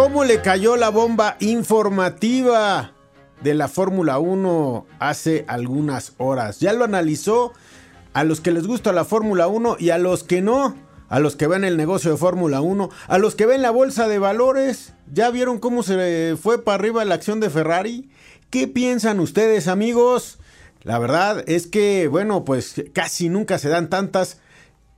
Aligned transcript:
¿Cómo 0.00 0.24
le 0.24 0.40
cayó 0.40 0.76
la 0.76 0.88
bomba 0.88 1.36
informativa 1.40 2.94
de 3.42 3.52
la 3.52 3.68
Fórmula 3.68 4.18
1 4.18 4.86
hace 4.98 5.44
algunas 5.46 6.14
horas? 6.16 6.58
Ya 6.58 6.72
lo 6.72 6.86
analizó 6.86 7.52
a 8.14 8.24
los 8.24 8.40
que 8.40 8.50
les 8.50 8.66
gusta 8.66 8.94
la 8.94 9.04
Fórmula 9.04 9.46
1 9.46 9.76
y 9.78 9.90
a 9.90 9.98
los 9.98 10.24
que 10.24 10.40
no, 10.40 10.74
a 11.10 11.20
los 11.20 11.36
que 11.36 11.48
ven 11.48 11.64
el 11.64 11.76
negocio 11.76 12.10
de 12.12 12.16
Fórmula 12.16 12.62
1, 12.62 12.88
a 13.08 13.18
los 13.18 13.34
que 13.34 13.44
ven 13.44 13.60
la 13.60 13.70
bolsa 13.70 14.08
de 14.08 14.18
valores. 14.18 14.94
¿Ya 15.12 15.28
vieron 15.28 15.58
cómo 15.58 15.82
se 15.82 16.34
fue 16.40 16.64
para 16.64 16.76
arriba 16.76 17.04
la 17.04 17.16
acción 17.16 17.38
de 17.38 17.50
Ferrari? 17.50 18.08
¿Qué 18.48 18.68
piensan 18.68 19.20
ustedes, 19.20 19.68
amigos? 19.68 20.38
La 20.82 20.98
verdad 20.98 21.44
es 21.46 21.66
que, 21.66 22.08
bueno, 22.08 22.46
pues 22.46 22.84
casi 22.94 23.28
nunca 23.28 23.58
se 23.58 23.68
dan 23.68 23.90
tantas, 23.90 24.38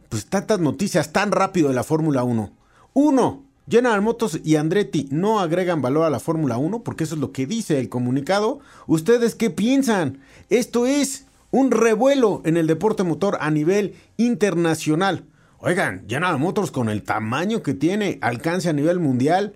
pues 0.08 0.26
tantas 0.26 0.60
noticias 0.60 1.12
tan 1.12 1.32
rápido 1.32 1.70
de 1.70 1.74
la 1.74 1.82
Fórmula 1.82 2.22
1. 2.22 2.52
Uno, 2.94 3.51
General 3.68 4.02
Motors 4.02 4.40
y 4.42 4.56
Andretti 4.56 5.08
no 5.10 5.40
agregan 5.40 5.82
valor 5.82 6.04
a 6.04 6.10
la 6.10 6.20
Fórmula 6.20 6.56
1 6.56 6.82
porque 6.82 7.04
eso 7.04 7.14
es 7.14 7.20
lo 7.20 7.32
que 7.32 7.46
dice 7.46 7.78
el 7.78 7.88
comunicado. 7.88 8.60
¿Ustedes 8.86 9.34
qué 9.34 9.50
piensan? 9.50 10.18
Esto 10.50 10.86
es 10.86 11.26
un 11.50 11.70
revuelo 11.70 12.42
en 12.44 12.56
el 12.56 12.66
deporte 12.66 13.04
motor 13.04 13.38
a 13.40 13.50
nivel 13.50 13.94
internacional. 14.16 15.24
Oigan, 15.58 16.04
General 16.08 16.38
Motors 16.38 16.72
con 16.72 16.88
el 16.88 17.04
tamaño 17.04 17.62
que 17.62 17.74
tiene, 17.74 18.18
alcance 18.20 18.68
a 18.68 18.72
nivel 18.72 18.98
mundial, 18.98 19.54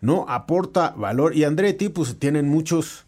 no 0.00 0.26
aporta 0.28 0.90
valor. 0.96 1.36
Y 1.36 1.44
Andretti, 1.44 1.90
pues 1.90 2.18
tienen 2.18 2.48
muchos 2.48 3.03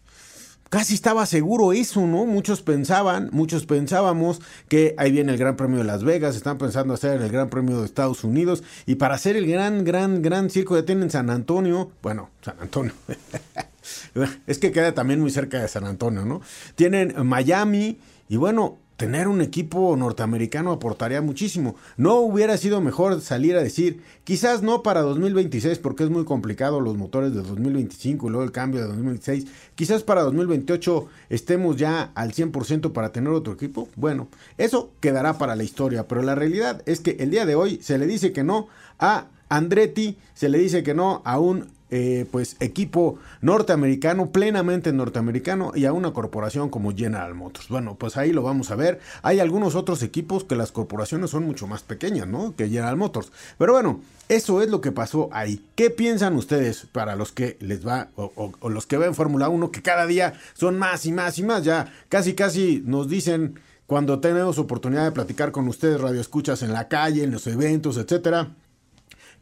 casi 0.69 0.93
estaba 0.93 1.25
seguro 1.25 1.73
eso, 1.73 2.05
¿no? 2.05 2.25
Muchos 2.25 2.61
pensaban, 2.61 3.29
muchos 3.31 3.65
pensábamos 3.65 4.41
que 4.67 4.95
ahí 4.97 5.11
viene 5.11 5.31
el 5.31 5.37
Gran 5.37 5.55
Premio 5.55 5.79
de 5.79 5.83
Las 5.83 6.03
Vegas, 6.03 6.35
están 6.35 6.57
pensando 6.57 6.93
hacer 6.93 7.21
el 7.21 7.31
Gran 7.31 7.49
Premio 7.49 7.79
de 7.79 7.85
Estados 7.85 8.23
Unidos 8.23 8.63
y 8.85 8.95
para 8.95 9.15
hacer 9.15 9.35
el 9.35 9.47
gran, 9.47 9.83
gran, 9.83 10.21
gran 10.21 10.49
circo 10.49 10.75
ya 10.75 10.85
tienen 10.85 11.09
San 11.09 11.29
Antonio, 11.29 11.91
bueno, 12.01 12.29
San 12.41 12.59
Antonio, 12.59 12.93
es 14.47 14.59
que 14.59 14.71
queda 14.71 14.93
también 14.93 15.21
muy 15.21 15.31
cerca 15.31 15.61
de 15.61 15.67
San 15.67 15.85
Antonio, 15.85 16.25
¿no? 16.25 16.41
Tienen 16.75 17.13
Miami 17.25 17.99
y 18.29 18.37
bueno, 18.37 18.77
tener 18.97 19.27
un 19.27 19.41
equipo 19.41 19.95
norteamericano 19.95 20.71
aportaría 20.71 21.21
muchísimo. 21.21 21.75
No 21.95 22.15
hubiera 22.15 22.57
sido 22.57 22.81
mejor 22.81 23.21
salir 23.21 23.55
a 23.55 23.63
decir, 23.63 24.01
quizás 24.23 24.63
no 24.63 24.81
para 24.83 25.01
2026 25.01 25.77
porque 25.79 26.03
es 26.03 26.09
muy 26.09 26.25
complicado 26.25 26.81
los 26.81 26.97
motores 26.97 27.33
de 27.33 27.43
2025 27.43 28.27
y 28.27 28.29
luego 28.31 28.43
el 28.43 28.51
cambio 28.51 28.81
de 28.81 28.87
2026. 28.87 29.45
Quizás 29.75 30.03
para 30.03 30.23
2028 30.23 31.07
estemos 31.29 31.77
ya 31.77 32.11
al 32.15 32.33
100% 32.33 32.91
para 32.91 33.11
tener 33.11 33.31
otro 33.31 33.53
equipo. 33.53 33.87
Bueno, 33.95 34.27
eso 34.57 34.91
quedará 34.99 35.37
para 35.37 35.55
la 35.55 35.63
historia, 35.63 36.07
pero 36.07 36.23
la 36.23 36.35
realidad 36.35 36.81
es 36.87 36.99
que 36.99 37.17
el 37.19 37.29
día 37.29 37.45
de 37.45 37.55
hoy 37.55 37.79
se 37.81 37.99
le 37.99 38.07
dice 38.07 38.33
que 38.33 38.43
no 38.43 38.67
a 38.99 39.27
Andretti, 39.49 40.17
se 40.33 40.49
le 40.49 40.57
dice 40.57 40.81
que 40.81 40.95
no 40.95 41.21
a 41.23 41.39
un 41.39 41.67
eh, 41.89 42.25
pues 42.31 42.57
equipo 42.59 43.17
norteamericano, 43.39 44.31
plenamente 44.31 44.91
norteamericano 44.91 45.71
y 45.73 45.85
a 45.85 45.93
una 45.93 46.11
corporación 46.11 46.69
como 46.69 46.93
General 46.93 47.33
Motors. 47.33 47.69
Bueno, 47.69 47.95
pues 47.95 48.17
ahí 48.17 48.33
lo 48.33 48.43
vamos 48.43 48.71
a 48.71 48.75
ver. 48.75 48.99
Hay 49.21 49.39
algunos 49.39 49.75
otros 49.75 50.03
equipos 50.03 50.43
que 50.43 50.57
las 50.57 50.73
corporaciones 50.73 51.29
son 51.29 51.45
mucho 51.45 51.65
más 51.65 51.83
pequeñas, 51.83 52.27
¿no? 52.27 52.53
Que 52.57 52.67
General 52.67 52.97
Motors. 52.97 53.31
Pero 53.57 53.71
bueno, 53.71 54.01
eso 54.27 54.61
es 54.61 54.69
lo 54.69 54.81
que 54.81 54.91
pasó 54.91 55.29
ahí. 55.31 55.63
¿Qué 55.75 55.89
piensan 55.89 56.35
ustedes 56.35 56.87
para 56.91 57.15
los 57.15 57.31
que 57.31 57.55
les 57.61 57.87
va 57.87 58.09
o, 58.15 58.51
los 58.69 58.85
que 58.85 58.97
ven 58.97 59.15
Fórmula 59.15 59.47
1 59.47 59.71
que 59.71 59.81
cada 59.81 60.05
día 60.05 60.33
son 60.55 60.77
más 60.77 61.05
y 61.05 61.13
más 61.13 61.39
y 61.39 61.43
más? 61.43 61.63
Ya 61.63 61.93
casi 62.09 62.33
casi 62.33 62.83
nos 62.85 63.07
dicen 63.07 63.61
cuando 63.85 64.19
tenemos 64.19 64.57
oportunidad 64.57 65.05
de 65.05 65.13
platicar 65.13 65.53
con 65.53 65.69
ustedes, 65.69 66.01
radio 66.01 66.19
escuchas 66.19 66.61
en 66.63 66.73
la 66.73 66.89
calle, 66.89 67.23
en 67.23 67.31
los 67.31 67.47
eventos, 67.47 67.95
etcétera 67.95 68.49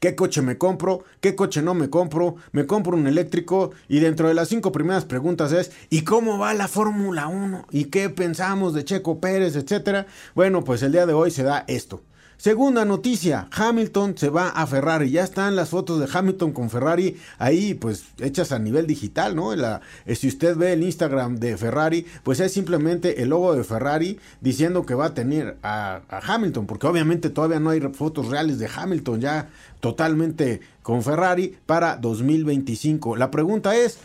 qué 0.05 0.13
coche 0.13 0.43
me 0.43 0.59
compro, 0.59 1.03
qué 1.19 1.33
coche 1.33 1.63
no 1.63 1.73
me 1.73 1.89
compro, 1.89 2.35
me 2.51 2.67
compro 2.67 2.95
un 2.95 3.07
eléctrico 3.07 3.71
y 3.87 4.01
dentro 4.01 4.27
de 4.27 4.35
las 4.35 4.49
cinco 4.49 4.71
primeras 4.71 5.03
preguntas 5.03 5.51
es 5.51 5.71
¿y 5.89 6.03
cómo 6.03 6.37
va 6.37 6.53
la 6.53 6.67
Fórmula 6.67 7.25
1? 7.25 7.65
¿Y 7.71 7.85
qué 7.85 8.11
pensamos 8.11 8.75
de 8.75 8.85
Checo 8.85 9.19
Pérez, 9.19 9.55
etcétera? 9.55 10.05
Bueno, 10.35 10.63
pues 10.63 10.83
el 10.83 10.91
día 10.91 11.07
de 11.07 11.13
hoy 11.13 11.31
se 11.31 11.41
da 11.41 11.65
esto. 11.67 12.03
Segunda 12.37 12.83
noticia, 12.83 13.47
Hamilton 13.51 14.17
se 14.17 14.29
va 14.29 14.49
a 14.49 14.67
Ferrari. 14.67 15.09
Ya 15.09 15.23
están 15.23 15.55
las 15.55 15.69
fotos 15.69 15.99
de 15.99 16.07
Hamilton 16.11 16.51
con 16.51 16.69
Ferrari 16.69 17.17
ahí, 17.37 17.73
pues 17.73 18.05
hechas 18.19 18.51
a 18.51 18.59
nivel 18.59 18.87
digital, 18.87 19.35
¿no? 19.35 19.55
La, 19.55 19.81
eh, 20.05 20.15
si 20.15 20.27
usted 20.27 20.57
ve 20.57 20.73
el 20.73 20.83
Instagram 20.83 21.37
de 21.37 21.57
Ferrari, 21.57 22.05
pues 22.23 22.41
es 22.41 22.51
simplemente 22.51 23.21
el 23.21 23.29
logo 23.29 23.55
de 23.55 23.63
Ferrari 23.63 24.19
diciendo 24.41 24.85
que 24.85 24.95
va 24.95 25.05
a 25.05 25.13
tener 25.13 25.57
a, 25.63 26.01
a 26.09 26.33
Hamilton, 26.33 26.65
porque 26.65 26.87
obviamente 26.87 27.29
todavía 27.29 27.59
no 27.59 27.69
hay 27.69 27.79
fotos 27.93 28.27
reales 28.27 28.59
de 28.59 28.69
Hamilton 28.73 29.21
ya 29.21 29.49
totalmente 29.79 30.59
con 30.83 31.03
Ferrari 31.03 31.57
para 31.65 31.95
2025. 31.95 33.15
La 33.15 33.31
pregunta 33.31 33.75
es, 33.75 33.97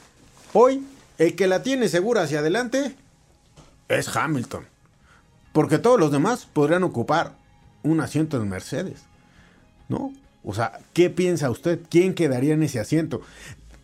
hoy, 0.53 0.85
el 1.19 1.35
que 1.35 1.49
la 1.49 1.63
tiene 1.63 1.89
segura 1.89 2.23
hacia 2.23 2.39
adelante 2.39 2.95
es 3.89 4.17
Hamilton. 4.17 4.65
Porque 5.53 5.79
todos 5.79 5.99
los 5.99 6.13
demás 6.13 6.47
podrían 6.53 6.85
ocupar 6.85 7.40
un 7.83 8.01
asiento 8.01 8.41
en 8.41 8.49
Mercedes. 8.49 9.03
¿No? 9.89 10.13
O 10.45 10.55
sea, 10.55 10.79
¿qué 10.93 11.11
piensa 11.11 11.51
usted? 11.51 11.81
¿Quién 11.89 12.15
quedaría 12.15 12.55
en 12.55 12.63
ese 12.63 12.81
asiento? 12.81 13.21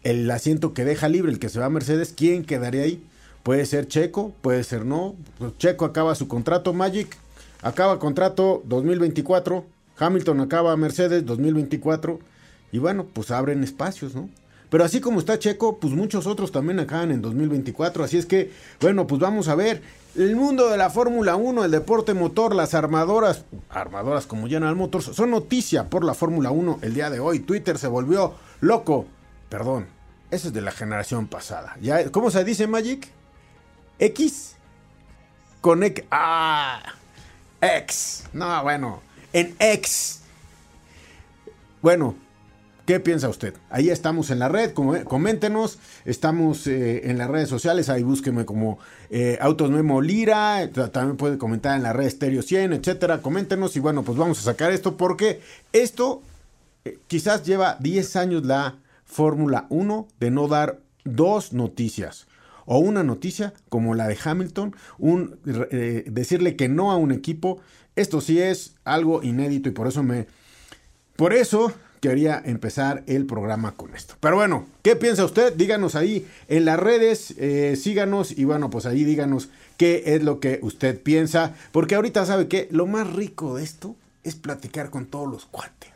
El 0.02 0.30
asiento 0.30 0.72
que 0.72 0.84
deja 0.84 1.08
libre, 1.08 1.32
el 1.32 1.38
que 1.38 1.48
se 1.48 1.58
va 1.58 1.66
a 1.66 1.70
Mercedes, 1.70 2.14
¿quién 2.16 2.44
quedaría 2.44 2.82
ahí? 2.82 3.04
Puede 3.42 3.66
ser 3.66 3.88
Checo, 3.88 4.32
puede 4.40 4.64
ser 4.64 4.84
no. 4.84 5.14
Pues 5.38 5.56
Checo 5.58 5.84
acaba 5.84 6.14
su 6.14 6.28
contrato, 6.28 6.72
Magic 6.72 7.16
acaba 7.62 7.98
contrato 7.98 8.62
2024, 8.66 9.64
Hamilton 9.98 10.40
acaba 10.40 10.76
Mercedes 10.76 11.24
2024 11.26 12.20
y 12.72 12.78
bueno, 12.78 13.06
pues 13.12 13.30
abren 13.30 13.64
espacios, 13.64 14.14
¿no? 14.14 14.28
Pero 14.68 14.84
así 14.84 15.00
como 15.00 15.20
está 15.20 15.38
Checo, 15.38 15.78
pues 15.78 15.92
muchos 15.92 16.26
otros 16.26 16.50
también 16.50 16.80
acaban 16.80 17.10
en 17.12 17.22
2024. 17.22 18.04
Así 18.04 18.18
es 18.18 18.26
que, 18.26 18.52
bueno, 18.80 19.06
pues 19.06 19.20
vamos 19.20 19.48
a 19.48 19.54
ver. 19.54 19.82
El 20.16 20.34
mundo 20.34 20.70
de 20.70 20.78
la 20.78 20.88
Fórmula 20.88 21.36
1, 21.36 21.64
el 21.64 21.70
deporte 21.70 22.14
motor, 22.14 22.54
las 22.54 22.72
armadoras, 22.74 23.44
armadoras 23.68 24.26
como 24.26 24.48
General 24.48 24.74
Motors, 24.74 25.04
son 25.04 25.30
noticia 25.30 25.90
por 25.90 26.04
la 26.04 26.14
Fórmula 26.14 26.50
1 26.50 26.78
el 26.82 26.94
día 26.94 27.10
de 27.10 27.20
hoy. 27.20 27.40
Twitter 27.40 27.78
se 27.78 27.86
volvió 27.86 28.34
loco. 28.60 29.06
Perdón, 29.50 29.86
eso 30.30 30.48
es 30.48 30.54
de 30.54 30.62
la 30.62 30.72
generación 30.72 31.28
pasada. 31.28 31.76
¿Ya? 31.80 32.10
¿Cómo 32.10 32.30
se 32.30 32.44
dice 32.44 32.66
Magic? 32.66 33.08
X. 33.98 34.56
Con 35.60 35.82
X. 35.82 36.04
Ah, 36.10 36.82
X. 37.60 38.24
No, 38.32 38.62
bueno, 38.62 39.02
en 39.32 39.54
X. 39.58 40.22
Bueno, 41.82 42.16
¿Qué 42.86 43.00
piensa 43.00 43.28
usted? 43.28 43.52
Ahí 43.68 43.90
estamos 43.90 44.30
en 44.30 44.38
la 44.38 44.48
red, 44.48 44.72
coméntenos, 44.72 45.80
estamos 46.04 46.68
eh, 46.68 47.10
en 47.10 47.18
las 47.18 47.28
redes 47.28 47.48
sociales, 47.48 47.88
ahí 47.88 48.04
búsqueme 48.04 48.44
como 48.44 48.78
eh, 49.10 49.38
Autos 49.40 49.72
Memo 49.72 50.00
Lira, 50.00 50.70
también 50.92 51.16
puede 51.16 51.36
comentar 51.36 51.76
en 51.76 51.82
la 51.82 51.92
red 51.92 52.08
Stereo 52.08 52.42
100, 52.42 52.74
etcétera, 52.74 53.22
coméntenos 53.22 53.74
y 53.74 53.80
bueno, 53.80 54.04
pues 54.04 54.16
vamos 54.16 54.38
a 54.38 54.42
sacar 54.42 54.70
esto 54.70 54.96
porque 54.96 55.40
esto 55.72 56.22
eh, 56.84 57.00
quizás 57.08 57.42
lleva 57.42 57.76
10 57.80 58.14
años 58.14 58.46
la 58.46 58.76
Fórmula 59.04 59.66
1 59.68 60.06
de 60.20 60.30
no 60.30 60.46
dar 60.46 60.78
dos 61.02 61.52
noticias 61.52 62.28
o 62.66 62.78
una 62.78 63.02
noticia 63.02 63.52
como 63.68 63.96
la 63.96 64.06
de 64.06 64.16
Hamilton, 64.22 64.76
un, 64.98 65.40
decirle 65.42 66.54
que 66.54 66.68
no 66.68 66.92
a 66.92 66.96
un 66.96 67.10
equipo, 67.10 67.58
esto 67.96 68.20
sí 68.20 68.40
es 68.40 68.76
algo 68.84 69.24
inédito 69.24 69.68
y 69.68 69.72
por 69.72 69.88
eso 69.88 70.04
me... 70.04 70.28
Por 71.16 71.32
eso 71.32 71.72
quería 72.08 72.40
empezar 72.44 73.02
el 73.08 73.26
programa 73.26 73.72
con 73.72 73.96
esto. 73.96 74.14
Pero 74.20 74.36
bueno, 74.36 74.66
¿qué 74.82 74.94
piensa 74.94 75.24
usted? 75.24 75.52
Díganos 75.54 75.96
ahí 75.96 76.24
en 76.46 76.64
las 76.64 76.78
redes, 76.78 77.34
eh, 77.36 77.74
síganos 77.76 78.30
y 78.30 78.44
bueno, 78.44 78.70
pues 78.70 78.86
ahí 78.86 79.02
díganos 79.02 79.48
qué 79.76 80.04
es 80.06 80.22
lo 80.22 80.38
que 80.38 80.60
usted 80.62 81.02
piensa. 81.02 81.56
Porque 81.72 81.96
ahorita 81.96 82.24
sabe 82.24 82.46
que 82.46 82.68
lo 82.70 82.86
más 82.86 83.12
rico 83.12 83.56
de 83.56 83.64
esto 83.64 83.96
es 84.22 84.36
platicar 84.36 84.90
con 84.90 85.06
todos 85.06 85.28
los 85.28 85.46
cuates. 85.46 85.90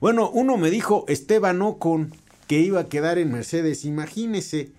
Bueno, 0.00 0.28
uno 0.28 0.58
me 0.58 0.68
dijo 0.68 1.06
Esteban 1.08 1.62
Ocon 1.62 2.12
que 2.46 2.60
iba 2.60 2.80
a 2.80 2.88
quedar 2.90 3.16
en 3.16 3.32
Mercedes. 3.32 3.86
Imagínese, 3.86 4.70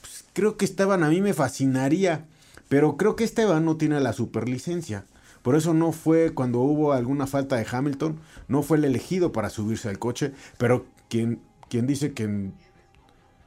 pues, 0.00 0.24
creo 0.34 0.56
que 0.56 0.66
Esteban 0.66 1.02
a 1.02 1.08
mí 1.08 1.20
me 1.20 1.34
fascinaría. 1.34 2.26
Pero 2.68 2.96
creo 2.96 3.16
que 3.16 3.24
Esteban 3.24 3.64
no 3.64 3.76
tiene 3.76 3.98
la 3.98 4.12
superlicencia. 4.12 5.04
Por 5.42 5.56
eso 5.56 5.74
no 5.74 5.92
fue 5.92 6.34
cuando 6.34 6.60
hubo 6.60 6.92
alguna 6.92 7.26
falta 7.26 7.56
de 7.56 7.66
Hamilton, 7.70 8.18
no 8.48 8.62
fue 8.62 8.78
el 8.78 8.84
elegido 8.84 9.32
para 9.32 9.50
subirse 9.50 9.88
al 9.88 9.98
coche, 9.98 10.32
pero 10.58 10.86
quien, 11.08 11.40
quien 11.68 11.86
dice 11.86 12.12
que... 12.12 12.50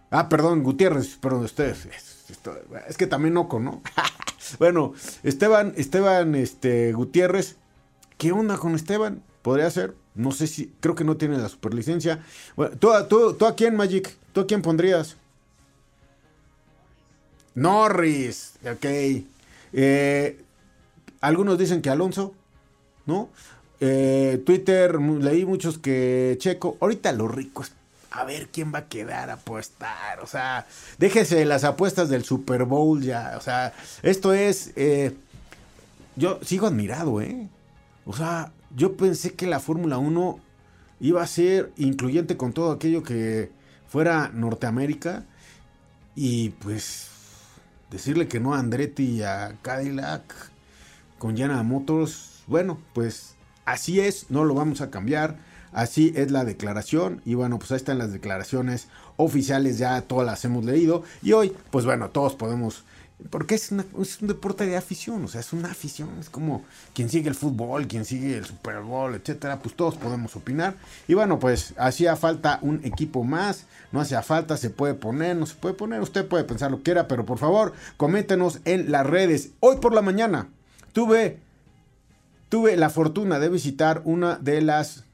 Ah, 0.10 0.28
perdón, 0.30 0.64
Gutiérrez, 0.64 1.16
perdón, 1.18 1.46
ustedes. 1.46 1.88
Es, 2.88 2.98
que 2.98 3.08
también 3.08 3.38
Oco, 3.38 3.60
¿no? 3.60 3.82
bueno, 4.60 4.94
Esteban, 5.24 5.74
Esteban 5.78 6.36
este, 6.36 6.92
Gutiérrez, 6.94 7.56
¿qué 8.18 8.32
onda 8.32 8.58
con 8.58 8.76
Esteban? 8.76 9.24
Podría 9.42 9.70
ser, 9.70 9.96
no 10.16 10.32
sé 10.32 10.48
si, 10.48 10.74
creo 10.80 10.96
que 10.96 11.04
no 11.04 11.18
tiene 11.18 11.38
la 11.38 11.50
superlicencia. 11.50 12.24
Bueno, 12.56 12.76
¿tú, 12.78 12.90
tú, 13.10 13.34
tú 13.34 13.46
a 13.46 13.56
quién, 13.56 13.76
Magic? 13.76 14.18
¿Tú 14.34 14.42
a 14.42 14.48
quién 14.48 14.62
pondrías? 14.62 15.18
Norris, 17.56 18.54
ok. 18.64 18.86
Eh, 19.74 20.42
algunos 21.22 21.58
dicen 21.58 21.82
que 21.82 21.90
Alonso, 21.90 22.34
¿no? 23.06 23.30
Eh, 23.80 24.42
Twitter, 24.46 25.00
leí 25.00 25.46
muchos 25.46 25.78
que 25.78 26.36
Checo. 26.40 26.78
Ahorita 26.82 27.12
los 27.14 27.34
ricos, 27.34 27.72
a 28.12 28.24
ver 28.26 28.50
quién 28.50 28.74
va 28.74 28.80
a 28.80 28.88
quedar 28.88 29.30
a 29.30 29.34
apostar. 29.34 30.20
O 30.22 30.28
sea, 30.28 30.68
déjese 30.98 31.46
las 31.46 31.64
apuestas 31.64 32.10
del 32.10 32.24
Super 32.24 32.66
Bowl 32.66 33.02
ya. 33.02 33.36
O 33.38 33.42
sea, 33.42 33.74
esto 34.04 34.34
es. 34.34 34.72
Eh, 34.76 35.16
yo 36.16 36.40
sigo 36.44 36.68
admirado, 36.68 37.22
¿eh? 37.22 37.48
O 38.06 38.14
sea, 38.14 38.52
yo 38.76 38.98
pensé 38.98 39.34
que 39.34 39.48
la 39.48 39.60
Fórmula 39.60 39.98
1 39.98 40.40
iba 41.00 41.24
a 41.24 41.28
ser 41.28 41.72
incluyente 41.78 42.38
con 42.38 42.54
todo 42.54 42.72
aquello 42.72 43.02
que 43.02 43.52
fuera 43.88 44.30
Norteamérica. 44.34 45.24
Y 46.16 46.50
pues 46.50 47.08
decirle 47.90 48.28
que 48.28 48.40
no 48.40 48.54
a 48.54 48.60
Andretti 48.60 49.04
y 49.04 49.24
a 49.24 49.56
Cadillac 49.62 50.51
con 51.22 51.36
Yana 51.36 51.62
Motors, 51.62 52.42
bueno, 52.48 52.80
pues 52.94 53.36
así 53.66 54.00
es, 54.00 54.32
no 54.32 54.44
lo 54.44 54.56
vamos 54.56 54.82
a 54.82 54.90
cambiar. 54.90 55.38
Así 55.72 56.12
es 56.18 56.32
la 56.32 56.44
declaración 56.44 57.22
y 57.24 57.36
bueno, 57.36 57.58
pues 57.58 57.72
ahí 57.72 57.78
están 57.78 57.98
las 57.98 58.12
declaraciones 58.12 58.90
oficiales, 59.16 59.78
ya 59.78 60.02
todas 60.02 60.26
las 60.26 60.44
hemos 60.44 60.66
leído 60.66 61.04
y 61.22 61.32
hoy, 61.32 61.54
pues 61.70 61.86
bueno, 61.86 62.10
todos 62.10 62.34
podemos 62.34 62.84
porque 63.30 63.54
es, 63.54 63.72
un 63.72 63.86
deporte 64.28 64.66
de 64.66 64.76
afición, 64.76 65.24
o 65.24 65.28
sea, 65.28 65.42
es 65.42 65.54
una 65.54 65.70
afición, 65.70 66.10
es 66.20 66.30
como 66.32 66.66
quien 66.94 67.08
sigue 67.08 67.30
el 67.30 67.36
fútbol, 67.36 67.88
quien 67.88 68.04
sigue 68.04 68.36
el 68.36 68.46
Super 68.46 68.82
Bowl, 68.82 69.14
etcétera, 69.14 69.60
pues 69.60 69.76
todos 69.76 69.96
podemos 69.96 70.36
opinar. 70.36 70.74
Y 71.08 71.14
bueno, 71.14 71.40
pues 71.40 71.76
hacía 71.78 72.16
falta 72.16 72.58
un 72.64 72.84
equipo 72.84 73.24
más, 73.24 73.68
no 73.92 74.02
hacía 74.02 74.24
falta, 74.24 74.58
se 74.58 74.72
puede 74.72 74.96
poner, 74.96 75.38
no 75.38 75.46
se 75.46 75.54
puede 75.54 75.76
poner, 75.76 76.02
usted 76.02 76.28
puede 76.28 76.46
pensar 76.46 76.72
lo 76.72 76.78
que 76.78 76.84
quiera, 76.84 77.08
pero 77.08 77.24
por 77.26 77.38
favor, 77.38 77.74
coméntenos 77.96 78.60
en 78.66 78.92
las 78.92 79.06
redes. 79.06 79.52
Hoy 79.60 79.78
por 79.78 79.94
la 79.94 80.02
mañana 80.02 80.50
tuve, 80.94 81.40
tuve 82.50 82.78
la 82.78 82.90
fortuna 82.90 83.40
de 83.40 83.50
visitar 83.50 84.02
una 84.06 84.38
de 84.38 84.62
las 84.62 85.06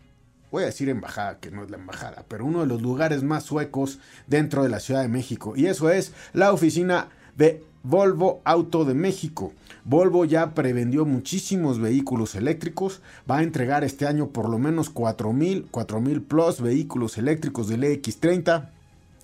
voy 0.51 0.63
a 0.63 0.67
decir 0.67 0.89
embajada, 0.89 1.39
que 1.39 1.51
no 1.51 1.63
es 1.63 1.69
la 1.69 1.77
embajada, 1.77 2.23
pero 2.27 2.45
uno 2.45 2.61
de 2.61 2.67
los 2.67 2.81
lugares 2.81 3.23
más 3.23 3.43
suecos 3.43 3.99
dentro 4.27 4.63
de 4.63 4.69
la 4.69 4.79
Ciudad 4.79 5.01
de 5.01 5.09
México. 5.09 5.53
Y 5.55 5.65
eso 5.65 5.89
es 5.89 6.13
la 6.33 6.53
oficina 6.53 7.09
de 7.35 7.63
Volvo 7.83 8.41
Auto 8.43 8.85
de 8.85 8.93
México. 8.93 9.53
Volvo 9.83 10.25
ya 10.25 10.53
prevendió 10.53 11.05
muchísimos 11.05 11.79
vehículos 11.79 12.35
eléctricos, 12.35 13.01
va 13.29 13.37
a 13.37 13.43
entregar 13.43 13.83
este 13.83 14.05
año 14.05 14.27
por 14.29 14.49
lo 14.49 14.57
menos 14.59 14.89
4000, 14.89 15.67
4000 15.71 16.21
plus 16.23 16.61
vehículos 16.61 17.17
eléctricos 17.17 17.67
del 17.67 17.83
EX30. 17.83 18.69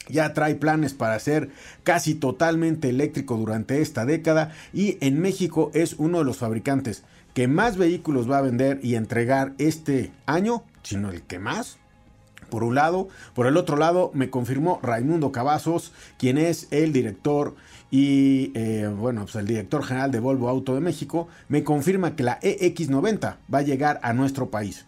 Ya 0.09 0.33
trae 0.33 0.55
planes 0.55 0.93
para 0.93 1.17
ser 1.19 1.49
casi 1.83 2.15
totalmente 2.15 2.89
eléctrico 2.89 3.37
durante 3.37 3.81
esta 3.81 4.05
década 4.05 4.51
y 4.73 4.97
en 5.01 5.19
México 5.19 5.71
es 5.73 5.93
uno 5.97 6.19
de 6.19 6.25
los 6.25 6.37
fabricantes 6.37 7.03
que 7.33 7.47
más 7.47 7.77
vehículos 7.77 8.29
va 8.29 8.37
a 8.37 8.41
vender 8.41 8.79
y 8.83 8.95
entregar 8.95 9.53
este 9.57 10.11
año, 10.25 10.63
sino 10.83 11.09
el 11.09 11.23
que 11.23 11.39
más 11.39 11.77
por 12.53 12.63
un 12.63 12.75
lado. 12.75 13.07
Por 13.33 13.47
el 13.47 13.57
otro 13.57 13.77
lado, 13.77 14.11
me 14.13 14.29
confirmó 14.29 14.79
Raimundo 14.83 15.31
Cavazos, 15.31 15.91
quien 16.19 16.37
es 16.37 16.67
el 16.69 16.93
director 16.93 17.55
y, 17.89 18.51
eh, 18.53 18.87
bueno, 18.95 19.21
pues 19.21 19.35
el 19.37 19.47
director 19.47 19.83
general 19.83 20.11
de 20.11 20.19
Volvo 20.19 20.49
Auto 20.49 20.75
de 20.75 20.81
México, 20.81 21.27
me 21.47 21.63
confirma 21.63 22.15
que 22.15 22.21
la 22.21 22.39
EX90 22.41 23.37
va 23.51 23.57
a 23.57 23.63
llegar 23.63 23.99
a 24.03 24.13
nuestro 24.13 24.51
país. 24.51 24.85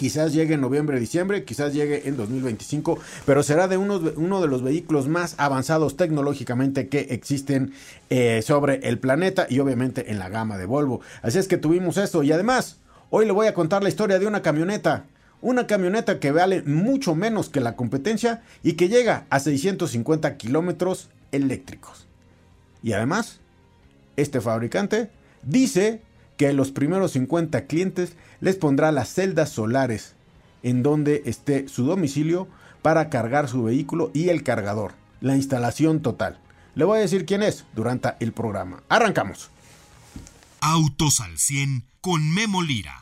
Quizás 0.00 0.32
llegue 0.32 0.54
en 0.54 0.62
noviembre, 0.62 0.98
diciembre, 0.98 1.44
quizás 1.44 1.74
llegue 1.74 2.08
en 2.08 2.16
2025, 2.16 2.98
pero 3.26 3.42
será 3.42 3.68
de 3.68 3.76
uno, 3.76 3.98
de 3.98 4.48
los 4.48 4.62
vehículos 4.62 5.08
más 5.08 5.34
avanzados 5.36 5.98
tecnológicamente 5.98 6.88
que 6.88 7.00
existen 7.10 7.74
eh, 8.08 8.40
sobre 8.40 8.76
el 8.88 8.98
planeta 8.98 9.46
y 9.50 9.58
obviamente 9.58 10.10
en 10.10 10.18
la 10.18 10.30
gama 10.30 10.56
de 10.56 10.64
Volvo. 10.64 11.02
Así 11.20 11.36
es 11.36 11.48
que 11.48 11.58
tuvimos 11.58 11.98
esto 11.98 12.22
y 12.22 12.32
además, 12.32 12.78
hoy 13.10 13.26
le 13.26 13.32
voy 13.32 13.46
a 13.46 13.52
contar 13.52 13.82
la 13.82 13.90
historia 13.90 14.18
de 14.18 14.26
una 14.26 14.40
camioneta 14.40 15.04
una 15.42 15.66
camioneta 15.66 16.18
que 16.18 16.32
vale 16.32 16.62
mucho 16.62 17.14
menos 17.14 17.50
que 17.50 17.60
la 17.60 17.76
competencia 17.76 18.42
y 18.62 18.72
que 18.74 18.88
llega 18.88 19.26
a 19.28 19.38
650 19.38 20.38
kilómetros 20.38 21.10
eléctricos. 21.30 22.06
Y 22.82 22.94
además, 22.94 23.40
este 24.16 24.40
fabricante 24.40 25.10
dice 25.42 26.00
que 26.40 26.54
los 26.54 26.70
primeros 26.70 27.12
50 27.12 27.66
clientes 27.66 28.16
les 28.40 28.56
pondrá 28.56 28.92
las 28.92 29.12
celdas 29.12 29.50
solares 29.50 30.14
en 30.62 30.82
donde 30.82 31.20
esté 31.26 31.68
su 31.68 31.84
domicilio 31.84 32.48
para 32.80 33.10
cargar 33.10 33.46
su 33.46 33.64
vehículo 33.64 34.10
y 34.14 34.30
el 34.30 34.42
cargador. 34.42 34.94
La 35.20 35.36
instalación 35.36 36.00
total. 36.00 36.38
Le 36.74 36.86
voy 36.86 36.96
a 36.96 37.02
decir 37.02 37.26
quién 37.26 37.42
es 37.42 37.66
durante 37.74 38.14
el 38.20 38.32
programa. 38.32 38.82
Arrancamos. 38.88 39.50
Autos 40.62 41.20
al 41.20 41.36
100 41.36 41.84
con 42.00 42.32
Memo 42.32 42.62
Lira. 42.62 42.98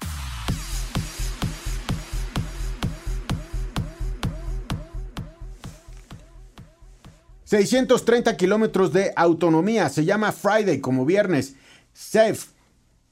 630 7.44 8.36
kilómetros 8.36 8.92
de 8.92 9.12
autonomía. 9.14 9.88
Se 9.90 10.04
llama 10.04 10.32
Friday 10.32 10.80
como 10.80 11.06
viernes. 11.06 11.54
SEF. 11.92 12.57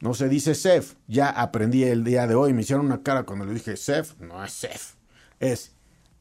No 0.06 0.14
se 0.14 0.28
dice 0.28 0.54
SEF. 0.54 0.94
Ya 1.08 1.30
aprendí 1.30 1.82
el 1.82 2.04
día 2.04 2.28
de 2.28 2.36
hoy. 2.36 2.52
Me 2.52 2.60
hicieron 2.60 2.86
una 2.86 3.02
cara 3.02 3.24
cuando 3.24 3.44
le 3.44 3.54
dije 3.54 3.76
SEF. 3.76 4.16
No 4.20 4.44
es 4.44 4.52
SEF. 4.52 4.94
Es 5.40 5.72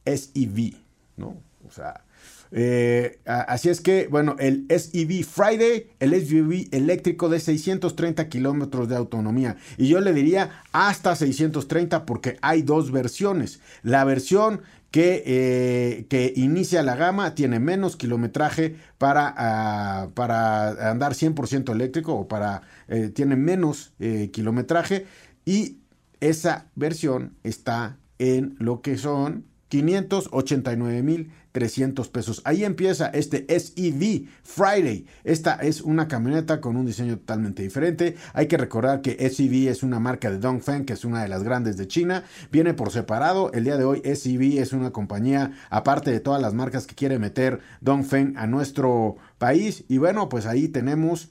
SEV. 0.04 0.74
¿No? 1.16 1.40
O 1.64 1.70
sea. 1.70 2.04
Eh, 2.52 3.18
así 3.24 3.68
es 3.68 3.80
que, 3.80 4.08
bueno, 4.08 4.36
el 4.38 4.66
SEV 4.68 5.24
Friday, 5.24 5.90
el 6.00 6.14
SUV 6.14 6.68
eléctrico 6.72 7.28
de 7.28 7.40
630 7.40 8.28
kilómetros 8.28 8.88
de 8.88 8.96
autonomía. 8.96 9.56
Y 9.76 9.88
yo 9.88 10.00
le 10.00 10.12
diría 10.12 10.62
hasta 10.72 11.16
630 11.16 12.06
porque 12.06 12.38
hay 12.42 12.62
dos 12.62 12.92
versiones. 12.92 13.60
La 13.82 14.04
versión 14.04 14.60
que, 14.90 15.22
eh, 15.26 16.06
que 16.08 16.32
inicia 16.36 16.82
la 16.82 16.96
gama, 16.96 17.34
tiene 17.34 17.60
menos 17.60 17.96
kilometraje 17.96 18.76
para, 18.98 19.34
ah, 19.36 20.08
para 20.14 20.90
andar 20.90 21.14
100% 21.14 21.72
eléctrico 21.72 22.14
o 22.14 22.28
para, 22.28 22.62
eh, 22.88 23.10
tiene 23.14 23.36
menos 23.36 23.92
kilometraje 24.32 25.06
y 25.44 25.78
esa 26.20 26.66
versión 26.74 27.34
está 27.42 27.98
en 28.18 28.56
lo 28.58 28.80
que 28.80 28.96
son 28.96 29.44
589 29.68 31.02
mil 31.02 31.30
300 31.56 32.10
pesos. 32.10 32.42
Ahí 32.44 32.64
empieza 32.64 33.06
este 33.06 33.46
SEV 33.48 34.26
Friday. 34.42 35.06
Esta 35.24 35.54
es 35.54 35.80
una 35.80 36.06
camioneta 36.06 36.60
con 36.60 36.76
un 36.76 36.84
diseño 36.84 37.16
totalmente 37.16 37.62
diferente. 37.62 38.14
Hay 38.34 38.46
que 38.46 38.58
recordar 38.58 39.00
que 39.00 39.16
SEV 39.30 39.70
es 39.70 39.82
una 39.82 39.98
marca 39.98 40.30
de 40.30 40.36
Dongfeng, 40.36 40.84
que 40.84 40.92
es 40.92 41.06
una 41.06 41.22
de 41.22 41.28
las 41.28 41.44
grandes 41.44 41.78
de 41.78 41.88
China. 41.88 42.24
Viene 42.52 42.74
por 42.74 42.90
separado. 42.90 43.50
El 43.54 43.64
día 43.64 43.78
de 43.78 43.84
hoy 43.84 44.02
SEV 44.04 44.60
es 44.60 44.74
una 44.74 44.90
compañía, 44.90 45.52
aparte 45.70 46.10
de 46.10 46.20
todas 46.20 46.42
las 46.42 46.52
marcas 46.52 46.86
que 46.86 46.94
quiere 46.94 47.18
meter 47.18 47.60
Dongfeng 47.80 48.36
a 48.36 48.46
nuestro 48.46 49.16
país. 49.38 49.84
Y 49.88 49.96
bueno, 49.96 50.28
pues 50.28 50.44
ahí 50.44 50.68
tenemos 50.68 51.30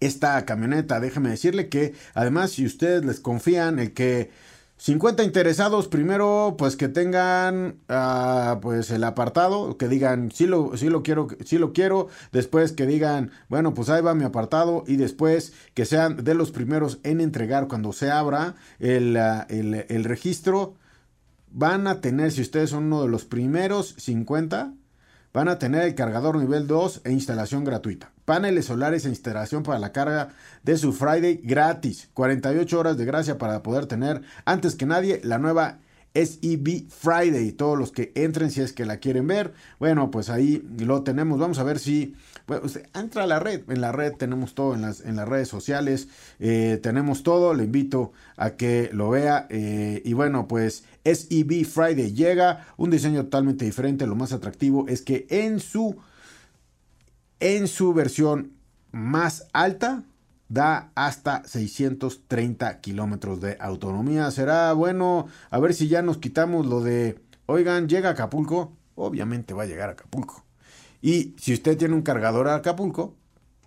esta 0.00 0.42
camioneta. 0.46 1.00
Déjeme 1.00 1.28
decirle 1.28 1.68
que 1.68 1.92
además 2.14 2.52
si 2.52 2.64
ustedes 2.64 3.04
les 3.04 3.20
confían 3.20 3.78
el 3.78 3.92
que 3.92 4.30
50 4.84 5.24
interesados, 5.24 5.88
primero 5.88 6.56
pues 6.58 6.76
que 6.76 6.88
tengan 6.88 7.78
uh, 7.88 8.60
pues 8.60 8.90
el 8.90 9.04
apartado, 9.04 9.78
que 9.78 9.88
digan 9.88 10.30
sí 10.30 10.46
lo, 10.46 10.76
sí 10.76 10.90
lo 10.90 11.02
quiero, 11.02 11.26
sí 11.42 11.56
lo 11.56 11.72
quiero, 11.72 12.08
después 12.32 12.72
que 12.72 12.84
digan, 12.84 13.30
bueno 13.48 13.72
pues 13.72 13.88
ahí 13.88 14.02
va 14.02 14.14
mi 14.14 14.24
apartado 14.24 14.84
y 14.86 14.96
después 14.96 15.54
que 15.72 15.86
sean 15.86 16.22
de 16.22 16.34
los 16.34 16.50
primeros 16.50 16.98
en 17.02 17.22
entregar 17.22 17.66
cuando 17.66 17.94
se 17.94 18.10
abra 18.10 18.56
el, 18.78 19.16
uh, 19.16 19.46
el, 19.48 19.86
el 19.88 20.04
registro, 20.04 20.74
van 21.50 21.86
a 21.86 22.02
tener, 22.02 22.30
si 22.30 22.42
ustedes 22.42 22.68
son 22.68 22.84
uno 22.84 23.00
de 23.04 23.08
los 23.08 23.24
primeros 23.24 23.94
50, 23.96 24.74
van 25.34 25.48
a 25.48 25.58
tener 25.58 25.82
el 25.82 25.94
cargador 25.96 26.38
nivel 26.38 26.66
2 26.66 27.02
e 27.04 27.12
instalación 27.12 27.64
gratuita. 27.64 28.12
Paneles 28.24 28.66
solares 28.66 29.04
e 29.04 29.10
instalación 29.10 29.64
para 29.64 29.80
la 29.80 29.92
carga 29.92 30.28
de 30.62 30.78
su 30.78 30.92
Friday 30.92 31.40
gratis. 31.42 32.08
48 32.14 32.78
horas 32.78 32.96
de 32.96 33.04
gracia 33.04 33.36
para 33.36 33.62
poder 33.62 33.86
tener 33.86 34.22
antes 34.46 34.76
que 34.76 34.86
nadie 34.86 35.20
la 35.24 35.38
nueva 35.38 35.80
SEB 36.14 36.88
Friday. 36.88 37.50
Todos 37.50 37.76
los 37.76 37.90
que 37.90 38.12
entren 38.14 38.52
si 38.52 38.60
es 38.60 38.72
que 38.72 38.86
la 38.86 38.98
quieren 38.98 39.26
ver. 39.26 39.52
Bueno, 39.80 40.12
pues 40.12 40.30
ahí 40.30 40.64
lo 40.78 41.02
tenemos. 41.02 41.40
Vamos 41.40 41.58
a 41.58 41.64
ver 41.64 41.80
si 41.80 42.14
Pues 42.46 42.80
entra 42.94 43.24
a 43.24 43.26
la 43.26 43.40
red, 43.40 43.68
en 43.68 43.80
la 43.80 43.90
red 43.90 44.12
tenemos 44.12 44.54
todo, 44.54 44.74
en 44.74 44.82
las, 44.82 45.00
en 45.00 45.16
las 45.16 45.26
redes 45.26 45.48
sociales 45.48 46.08
eh, 46.38 46.78
tenemos 46.82 47.22
todo, 47.22 47.54
le 47.54 47.64
invito 47.64 48.12
a 48.36 48.50
que 48.50 48.88
lo 48.92 49.10
vea. 49.10 49.46
Eh, 49.50 50.00
y 50.04 50.12
bueno, 50.12 50.46
pues 50.46 50.84
SEB 51.04 51.64
Friday 51.64 52.12
llega, 52.12 52.66
un 52.76 52.90
diseño 52.90 53.24
totalmente 53.24 53.64
diferente, 53.64 54.06
lo 54.06 54.16
más 54.16 54.32
atractivo 54.32 54.86
es 54.88 55.02
que 55.02 55.26
en 55.30 55.60
su, 55.60 55.96
en 57.40 57.68
su 57.68 57.92
versión 57.92 58.52
más 58.90 59.48
alta, 59.52 60.04
da 60.48 60.92
hasta 60.94 61.44
630 61.44 62.80
kilómetros 62.80 63.40
de 63.40 63.56
autonomía. 63.60 64.30
Será 64.30 64.72
bueno, 64.72 65.26
a 65.50 65.58
ver 65.58 65.74
si 65.74 65.88
ya 65.88 66.02
nos 66.02 66.18
quitamos 66.18 66.66
lo 66.66 66.80
de, 66.80 67.20
oigan, 67.46 67.88
llega 67.88 68.10
Acapulco. 68.10 68.72
Obviamente 68.94 69.54
va 69.54 69.64
a 69.64 69.66
llegar 69.66 69.88
a 69.88 69.92
Acapulco. 69.92 70.44
Y 71.02 71.34
si 71.38 71.52
usted 71.52 71.76
tiene 71.76 71.94
un 71.94 72.02
cargador 72.02 72.48
a 72.48 72.56
Acapulco, 72.56 73.14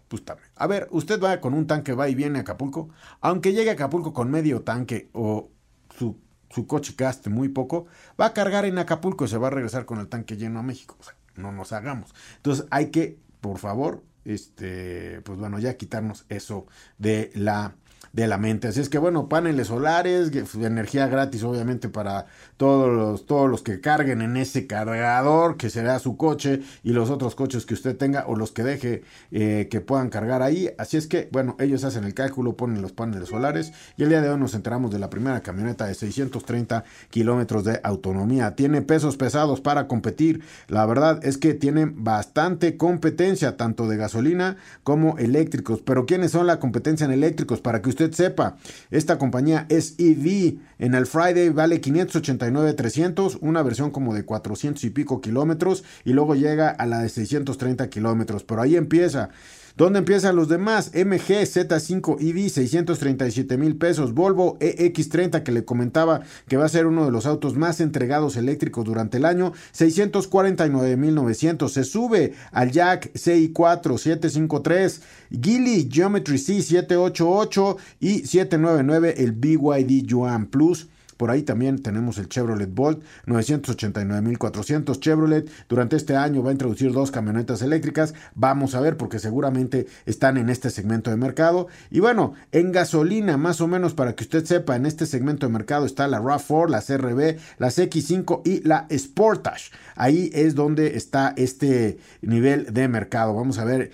pues 0.07 0.23
también. 0.23 0.49
A 0.55 0.67
ver, 0.67 0.87
usted 0.91 1.21
va 1.21 1.41
con 1.41 1.53
un 1.53 1.67
tanque, 1.67 1.93
va 1.93 2.07
y 2.09 2.15
viene 2.15 2.39
a 2.39 2.41
Acapulco. 2.41 2.89
Aunque 3.19 3.51
llegue 3.51 3.69
a 3.69 3.73
Acapulco 3.73 4.13
con 4.13 4.31
medio 4.31 4.61
tanque 4.61 5.09
o 5.13 5.49
su, 5.97 6.17
coche 6.49 6.95
gaste 6.97 7.29
muy 7.29 7.49
poco, 7.49 7.85
va 8.19 8.27
a 8.27 8.33
cargar 8.33 8.65
en 8.65 8.77
Acapulco 8.77 9.25
y 9.25 9.27
se 9.27 9.37
va 9.37 9.47
a 9.47 9.51
regresar 9.51 9.85
con 9.85 9.99
el 9.99 10.07
tanque 10.07 10.37
lleno 10.37 10.59
a 10.59 10.63
México. 10.63 10.97
O 10.99 11.03
sea, 11.03 11.15
no 11.35 11.51
nos 11.51 11.73
hagamos. 11.73 12.13
Entonces 12.37 12.65
hay 12.71 12.87
que, 12.87 13.19
por 13.41 13.59
favor, 13.59 14.03
este, 14.25 15.21
pues 15.21 15.39
bueno, 15.39 15.59
ya 15.59 15.77
quitarnos 15.77 16.25
eso 16.29 16.67
de 16.97 17.31
la 17.33 17.75
de 18.17 18.27
la 18.27 18.39
mente. 18.39 18.67
Así 18.67 18.81
es 18.81 18.89
que 18.89 18.97
bueno, 18.97 19.29
paneles 19.29 19.67
solares, 19.67 20.31
energía 20.55 21.05
gratis 21.05 21.43
obviamente 21.43 21.87
para 21.87 22.25
todos 22.57 22.89
los, 22.91 23.27
todos 23.27 23.47
los 23.47 23.61
que 23.61 23.79
carguen 23.79 24.23
en 24.23 24.37
ese 24.37 24.65
cargador 24.65 25.55
que 25.55 25.69
será 25.69 25.99
su 25.99 26.17
coche 26.17 26.61
y 26.83 26.93
los 26.93 27.11
otros 27.11 27.35
coches 27.35 27.67
que 27.67 27.75
usted 27.75 27.95
tenga 27.95 28.25
o 28.25 28.35
los 28.35 28.51
que 28.51 28.63
deje 28.63 29.03
eh, 29.29 29.67
que 29.69 29.81
puedan 29.81 30.09
cargar 30.09 30.41
ahí. 30.41 30.71
Así 30.79 30.97
es 30.97 31.05
que 31.05 31.29
bueno, 31.31 31.55
ellos 31.59 31.83
hacen 31.83 32.05
el 32.05 32.15
cálculo, 32.15 32.57
ponen 32.57 32.81
los 32.81 32.91
paneles 32.91 33.29
solares 33.29 33.71
y 33.97 34.03
el 34.03 34.09
día 34.09 34.21
de 34.21 34.31
hoy 34.31 34.39
nos 34.39 34.55
enteramos 34.55 34.91
de 34.91 34.97
la 34.97 35.11
primera 35.11 35.41
camioneta 35.41 35.85
de 35.85 35.93
630 35.93 36.85
kilómetros 37.11 37.65
de 37.65 37.79
autonomía. 37.83 38.55
Tiene 38.55 38.81
pesos 38.81 39.15
pesados 39.15 39.61
para 39.61 39.87
competir. 39.87 40.41
La 40.69 40.87
verdad 40.87 41.23
es 41.23 41.37
que 41.37 41.53
tienen 41.53 42.03
bastante 42.03 42.77
competencia 42.77 43.57
tanto 43.57 43.87
de 43.87 43.97
gasolina 43.97 44.57
como 44.81 45.19
eléctricos. 45.19 45.81
Pero 45.81 46.07
¿quiénes 46.07 46.31
son 46.31 46.47
la 46.47 46.59
competencia 46.59 47.05
en 47.05 47.11
eléctricos? 47.11 47.61
Para 47.61 47.83
que 47.83 47.89
usted 47.89 48.06
sepa, 48.13 48.57
esta 48.91 49.17
compañía 49.17 49.65
es 49.69 49.95
EV. 49.97 50.59
En 50.79 50.93
el 50.93 51.05
Friday 51.05 51.49
vale 51.49 51.81
589-300, 51.81 53.39
una 53.41 53.63
versión 53.63 53.91
como 53.91 54.13
de 54.13 54.25
400 54.25 54.83
y 54.83 54.89
pico 54.89 55.21
kilómetros, 55.21 55.83
y 56.05 56.13
luego 56.13 56.35
llega 56.35 56.69
a 56.69 56.85
la 56.85 56.99
de 56.99 57.09
630 57.09 57.89
kilómetros. 57.89 58.43
Pero 58.43 58.61
ahí 58.61 58.75
empieza. 58.75 59.29
¿Dónde 59.77 59.99
empiezan 59.99 60.35
los 60.35 60.47
demás? 60.47 60.89
MG 60.95 61.45
Z5 61.45 62.17
EV 62.19 62.49
637 62.49 63.57
mil 63.59 63.75
pesos. 63.77 64.15
Volvo 64.15 64.57
EX30 64.57 65.43
que 65.43 65.51
le 65.51 65.65
comentaba 65.65 66.21
que 66.47 66.57
va 66.57 66.65
a 66.65 66.69
ser 66.69 66.87
uno 66.87 67.05
de 67.05 67.11
los 67.11 67.27
autos 67.27 67.55
más 67.55 67.79
entregados 67.79 68.37
eléctricos 68.37 68.85
durante 68.85 69.17
el 69.17 69.25
año. 69.25 69.53
649 69.73 70.97
mil 70.97 71.13
900. 71.13 71.71
Se 71.71 71.83
sube 71.83 72.33
al 72.51 72.71
Jack 72.71 73.13
CI4 73.13 73.99
753. 73.99 75.01
Gili 75.29 75.87
Geometry 75.91 76.39
C 76.39 76.63
788 76.63 77.77
y 77.99 78.25
799 78.25 79.13
el 79.19 79.33
BYD 79.33 80.07
Yuan 80.07 80.47
Plus. 80.47 80.87
Por 81.17 81.31
ahí 81.31 81.43
también 81.43 81.81
tenemos 81.81 82.17
el 82.17 82.29
Chevrolet 82.29 82.73
Bolt 82.73 83.03
989.400 83.25 84.99
Chevrolet. 84.99 85.49
Durante 85.67 85.95
este 85.95 86.15
año 86.15 86.43
va 86.43 86.49
a 86.49 86.53
introducir 86.53 86.93
dos 86.93 87.11
camionetas 87.11 87.61
eléctricas. 87.61 88.13
Vamos 88.35 88.75
a 88.75 88.81
ver 88.81 88.97
porque 88.97 89.19
seguramente 89.19 89.87
están 90.05 90.37
en 90.37 90.49
este 90.49 90.69
segmento 90.69 91.09
de 91.09 91.17
mercado. 91.17 91.67
Y 91.89 91.99
bueno, 91.99 92.33
en 92.51 92.71
gasolina, 92.71 93.37
más 93.37 93.61
o 93.61 93.67
menos 93.67 93.93
para 93.93 94.15
que 94.15 94.23
usted 94.23 94.45
sepa, 94.45 94.75
en 94.75 94.85
este 94.85 95.05
segmento 95.05 95.47
de 95.47 95.53
mercado 95.53 95.85
está 95.85 96.07
la 96.07 96.21
RAV4, 96.21 96.69
la 96.69 96.81
CRB, 96.81 97.39
la 97.57 97.67
X5 97.67 98.41
y 98.45 98.61
la 98.67 98.87
Sportage. 98.95 99.71
Ahí 99.95 100.29
es 100.33 100.55
donde 100.55 100.97
está 100.97 101.33
este 101.37 101.97
nivel 102.21 102.73
de 102.73 102.87
mercado. 102.87 103.33
Vamos 103.33 103.57
a 103.57 103.65
ver 103.65 103.91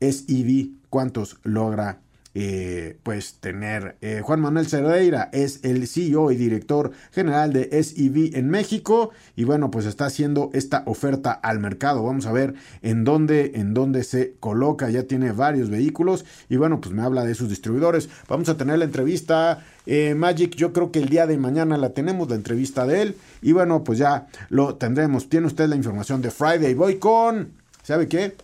SEV 0.00 0.70
cuántos 0.90 1.38
logra 1.42 2.00
eh, 2.40 2.96
pues 3.02 3.34
tener 3.40 3.96
eh, 4.00 4.20
Juan 4.22 4.38
Manuel 4.38 4.68
Cerdeira 4.68 5.28
es 5.32 5.58
el 5.64 5.88
CEO 5.88 6.30
y 6.30 6.36
director 6.36 6.92
general 7.10 7.52
de 7.52 7.82
SEV 7.82 8.36
en 8.36 8.48
México 8.48 9.10
y 9.34 9.42
bueno 9.42 9.72
pues 9.72 9.86
está 9.86 10.06
haciendo 10.06 10.48
esta 10.52 10.84
oferta 10.86 11.32
al 11.32 11.58
mercado. 11.58 12.04
Vamos 12.04 12.26
a 12.26 12.32
ver 12.32 12.54
en 12.80 13.02
dónde 13.02 13.50
en 13.56 13.74
dónde 13.74 14.04
se 14.04 14.34
coloca. 14.38 14.88
Ya 14.88 15.02
tiene 15.02 15.32
varios 15.32 15.68
vehículos 15.68 16.24
y 16.48 16.54
bueno 16.54 16.80
pues 16.80 16.94
me 16.94 17.02
habla 17.02 17.24
de 17.24 17.34
sus 17.34 17.48
distribuidores. 17.48 18.08
Vamos 18.28 18.48
a 18.48 18.56
tener 18.56 18.78
la 18.78 18.84
entrevista 18.84 19.64
eh, 19.84 20.14
Magic. 20.14 20.54
Yo 20.54 20.72
creo 20.72 20.92
que 20.92 21.00
el 21.00 21.08
día 21.08 21.26
de 21.26 21.38
mañana 21.38 21.76
la 21.76 21.90
tenemos 21.90 22.28
la 22.28 22.36
entrevista 22.36 22.86
de 22.86 23.02
él. 23.02 23.16
Y 23.42 23.50
bueno 23.50 23.82
pues 23.82 23.98
ya 23.98 24.28
lo 24.48 24.76
tendremos. 24.76 25.28
Tiene 25.28 25.48
usted 25.48 25.68
la 25.68 25.74
información 25.74 26.22
de 26.22 26.30
Friday. 26.30 26.74
Voy 26.74 26.98
con 26.98 27.50
¿sabe 27.82 28.06
qué? 28.06 28.36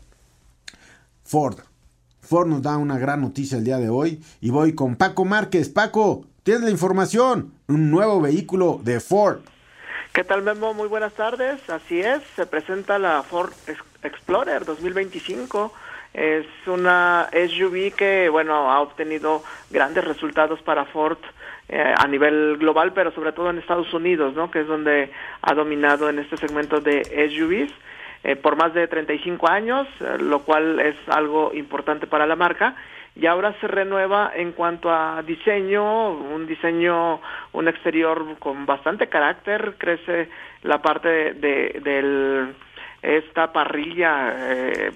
Ford 1.23 1.61
Ford 2.35 2.49
nos 2.49 2.63
da 2.63 2.77
una 2.79 2.99
gran 2.99 3.21
noticia 3.21 3.59
el 3.59 3.63
día 3.63 3.77
de 3.77 3.89
hoy 3.89 4.21
y 4.41 4.51
voy 4.51 4.75
con 4.75 4.97
Paco 4.97 5.25
Márquez. 5.25 5.69
Paco, 5.69 6.25
tienes 6.43 6.65
la 6.65 6.71
información, 6.71 7.53
un 7.69 7.93
nuevo 7.93 8.21
vehículo 8.21 8.81
de 8.83 8.99
Ford. 8.99 9.39
¿Qué 10.13 10.25
tal 10.25 10.43
Memo? 10.43 10.75
Muy 10.75 10.89
buenas 10.89 11.13
tardes. 11.13 11.61
Así 11.71 12.01
es, 12.01 12.25
se 12.35 12.45
presenta 12.47 12.99
la 12.99 13.23
Ford 13.23 13.53
Explorer 14.03 14.65
2025. 14.65 15.73
Es 16.13 16.47
una 16.67 17.31
SUV 17.31 17.93
que, 17.93 18.29
bueno, 18.31 18.73
ha 18.73 18.81
obtenido 18.81 19.45
grandes 19.71 20.03
resultados 20.03 20.61
para 20.63 20.87
Ford 20.87 21.19
eh, 21.69 21.95
a 21.97 22.09
nivel 22.09 22.57
global, 22.59 22.93
pero 22.95 23.13
sobre 23.13 23.31
todo 23.31 23.51
en 23.51 23.59
Estados 23.59 23.95
Unidos, 23.95 24.35
¿no? 24.35 24.51
Que 24.51 24.63
es 24.63 24.67
donde 24.67 25.13
ha 25.41 25.55
dominado 25.55 26.11
en 26.11 26.19
este 26.19 26.37
segmento 26.37 26.81
de 26.81 27.05
SUVs. 27.31 27.73
Eh, 28.27 28.37
por 28.37 28.57
más 28.57 28.73
de 28.73 28.89
35 28.89 29.51
años, 29.51 29.87
eh, 30.01 30.17
lo 30.19 30.41
cual 30.45 30.81
es 30.81 30.97
algo 31.09 31.53
importante 31.53 32.07
para 32.07 32.27
la 32.27 32.37
marca. 32.37 32.75
Y 33.15 33.27
ahora 33.27 33.55
se 33.61 33.69
renueva 33.69 34.33
en 34.35 34.53
cuanto 34.53 34.91
a 34.91 35.23
diseño, 35.23 36.09
un 36.11 36.47
diseño, 36.47 37.21
un 37.53 37.69
exterior 37.69 38.39
con 38.39 38.65
bastante 38.65 39.09
carácter, 39.09 39.75
crece 39.77 40.31
la 40.63 40.81
parte 40.81 41.35
de, 41.35 41.81
del 41.85 42.55
esta 43.03 43.53
parrilla, 43.53 44.33
eh, 44.39 44.93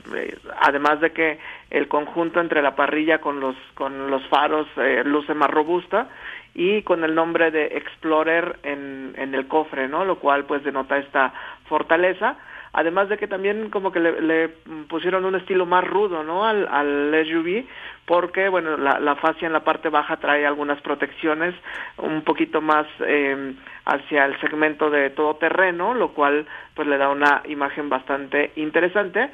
además 0.62 0.98
de 1.00 1.10
que 1.12 1.38
el 1.68 1.86
conjunto 1.86 2.40
entre 2.40 2.62
la 2.62 2.74
parrilla 2.74 3.20
con 3.20 3.38
los 3.38 3.54
con 3.74 4.10
los 4.10 4.26
faros 4.28 4.66
luce 5.04 5.34
más 5.34 5.50
robusta 5.50 6.08
y 6.54 6.80
con 6.82 7.04
el 7.04 7.14
nombre 7.14 7.50
de 7.50 7.66
Explorer 7.66 8.58
en, 8.62 9.12
en 9.18 9.34
el 9.34 9.46
cofre, 9.46 9.86
¿no? 9.86 10.06
Lo 10.06 10.18
cual 10.18 10.44
pues 10.44 10.64
denota 10.64 10.96
esta 10.96 11.34
fortaleza 11.68 12.38
además 12.72 13.08
de 13.08 13.16
que 13.16 13.26
también 13.26 13.70
como 13.70 13.92
que 13.92 14.00
le, 14.00 14.48
pusieron 14.88 15.24
un 15.24 15.34
estilo 15.34 15.66
más 15.66 15.84
rudo, 15.84 16.22
¿no? 16.22 16.46
Al, 16.46 16.66
al 16.68 17.26
SUV, 17.26 17.64
porque, 18.06 18.48
bueno, 18.48 18.76
la, 18.76 18.98
la 19.00 19.16
fascia 19.16 19.46
en 19.46 19.52
la 19.52 19.64
parte 19.64 19.88
baja 19.88 20.16
trae 20.16 20.46
algunas 20.46 20.80
protecciones 20.80 21.54
un 21.98 22.22
poquito 22.22 22.60
más 22.60 22.86
eh, 23.00 23.54
hacia 23.84 24.24
el 24.26 24.38
segmento 24.40 24.90
de 24.90 25.10
todoterreno, 25.10 25.94
lo 25.94 26.12
cual 26.12 26.46
pues 26.74 26.86
le 26.88 26.98
da 26.98 27.08
una 27.08 27.42
imagen 27.46 27.88
bastante 27.88 28.52
interesante. 28.56 29.30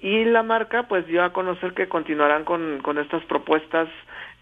Y 0.00 0.24
la 0.24 0.42
marca 0.42 0.82
pues 0.84 1.06
dio 1.06 1.24
a 1.24 1.32
conocer 1.32 1.72
que 1.72 1.88
continuarán 1.88 2.44
con, 2.44 2.80
con 2.82 2.98
estas 2.98 3.24
propuestas 3.24 3.88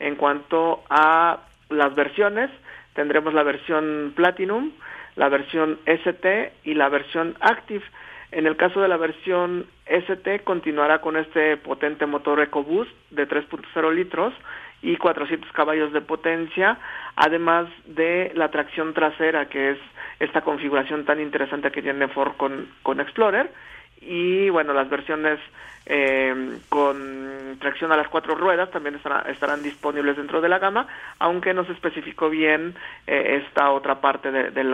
en 0.00 0.16
cuanto 0.16 0.82
a 0.90 1.38
las 1.68 1.94
versiones. 1.94 2.50
Tendremos 2.94 3.32
la 3.32 3.42
versión 3.42 4.12
Platinum, 4.16 4.72
la 5.16 5.28
versión 5.28 5.78
ST 5.86 6.52
y 6.64 6.74
la 6.74 6.88
versión 6.88 7.36
Active. 7.40 7.84
En 8.32 8.46
el 8.46 8.56
caso 8.56 8.80
de 8.80 8.88
la 8.88 8.96
versión 8.96 9.66
ST 9.84 10.42
continuará 10.42 11.02
con 11.02 11.18
este 11.18 11.58
potente 11.58 12.06
motor 12.06 12.40
EcoBoost 12.40 12.90
de 13.10 13.28
3.0 13.28 13.94
litros 13.94 14.32
y 14.80 14.96
400 14.96 15.52
caballos 15.52 15.92
de 15.92 16.00
potencia, 16.00 16.78
además 17.14 17.66
de 17.84 18.32
la 18.34 18.50
tracción 18.50 18.94
trasera, 18.94 19.50
que 19.50 19.72
es 19.72 19.78
esta 20.18 20.40
configuración 20.40 21.04
tan 21.04 21.20
interesante 21.20 21.70
que 21.70 21.82
tiene 21.82 22.08
Ford 22.08 22.32
con, 22.38 22.68
con 22.82 23.00
Explorer. 23.00 23.52
Y 24.00 24.48
bueno, 24.48 24.72
las 24.72 24.88
versiones 24.88 25.38
eh, 25.84 26.56
con 26.70 27.58
tracción 27.60 27.92
a 27.92 27.96
las 27.98 28.08
cuatro 28.08 28.34
ruedas 28.34 28.70
también 28.70 28.98
estarán, 29.26 29.62
disponibles 29.62 30.16
dentro 30.16 30.40
de 30.40 30.48
la 30.48 30.58
gama, 30.58 30.86
aunque 31.18 31.52
no 31.52 31.66
se 31.66 31.72
especificó 31.72 32.30
bien 32.30 32.74
eh, 33.06 33.42
esta 33.44 33.70
otra 33.70 34.00
parte 34.00 34.32
de, 34.32 34.50
de, 34.50 34.64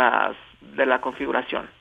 de 0.60 0.86
la 0.86 1.00
configuración. 1.00 1.77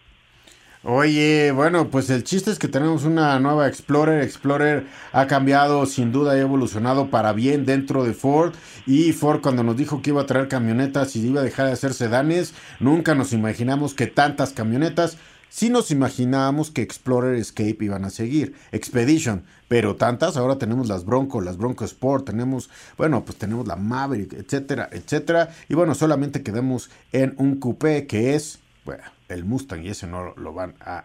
Oye, 0.90 1.52
bueno, 1.52 1.90
pues 1.90 2.10
el 2.10 2.24
chiste 2.24 2.50
es 2.50 2.60
que 2.60 2.70
tenemos 2.70 3.04
una 3.04 3.38
nueva 3.42 3.68
Explorer. 3.68 4.24
Explorer 4.24 4.88
ha 5.12 5.28
cambiado, 5.28 5.86
sin 5.86 6.14
duda, 6.14 6.32
ha 6.32 6.40
evolucionado 6.40 7.10
para 7.10 7.34
bien 7.34 7.66
dentro 7.66 8.06
de 8.06 8.14
Ford. 8.14 8.54
Y 8.86 9.12
Ford 9.12 9.42
cuando 9.42 9.64
nos 9.64 9.76
dijo 9.76 10.02
que 10.02 10.12
iba 10.12 10.22
a 10.22 10.26
traer 10.26 10.48
camionetas 10.48 11.14
y 11.18 11.28
iba 11.28 11.42
a 11.42 11.44
dejar 11.44 11.66
de 11.66 11.74
hacer 11.74 11.94
sedanes, 11.94 12.54
nunca 12.80 13.16
nos 13.16 13.34
imaginamos 13.34 13.94
que 13.94 14.08
tantas 14.08 14.54
camionetas 14.54 15.18
Sí 15.50 15.70
nos 15.70 15.92
imaginábamos 15.92 16.72
que 16.72 16.82
Explorer, 16.82 17.36
Escape 17.36 17.78
iban 17.80 18.04
a 18.04 18.10
seguir, 18.10 18.56
Expedition, 18.74 19.44
pero 19.70 19.96
tantas, 19.96 20.36
ahora 20.36 20.58
tenemos 20.58 20.90
las 20.90 21.06
Bronco, 21.06 21.40
las 21.40 21.56
Bronco 21.56 21.86
Sport, 21.86 22.26
tenemos, 22.26 22.70
bueno, 22.98 23.24
pues 23.24 23.38
tenemos 23.38 23.66
la 23.66 23.78
Maverick, 23.78 24.34
etcétera, 24.34 24.90
etcétera, 24.92 25.50
y 25.70 25.74
bueno, 25.74 25.96
solamente 25.96 26.44
quedamos 26.44 26.90
en 27.14 27.34
un 27.38 27.62
coupé 27.62 28.08
que 28.08 28.36
es, 28.36 28.60
el 29.30 29.46
Mustang 29.46 29.84
y 29.84 29.90
ese 29.90 30.08
no 30.08 30.34
lo 30.36 30.54
van 30.54 30.76
a, 30.80 31.04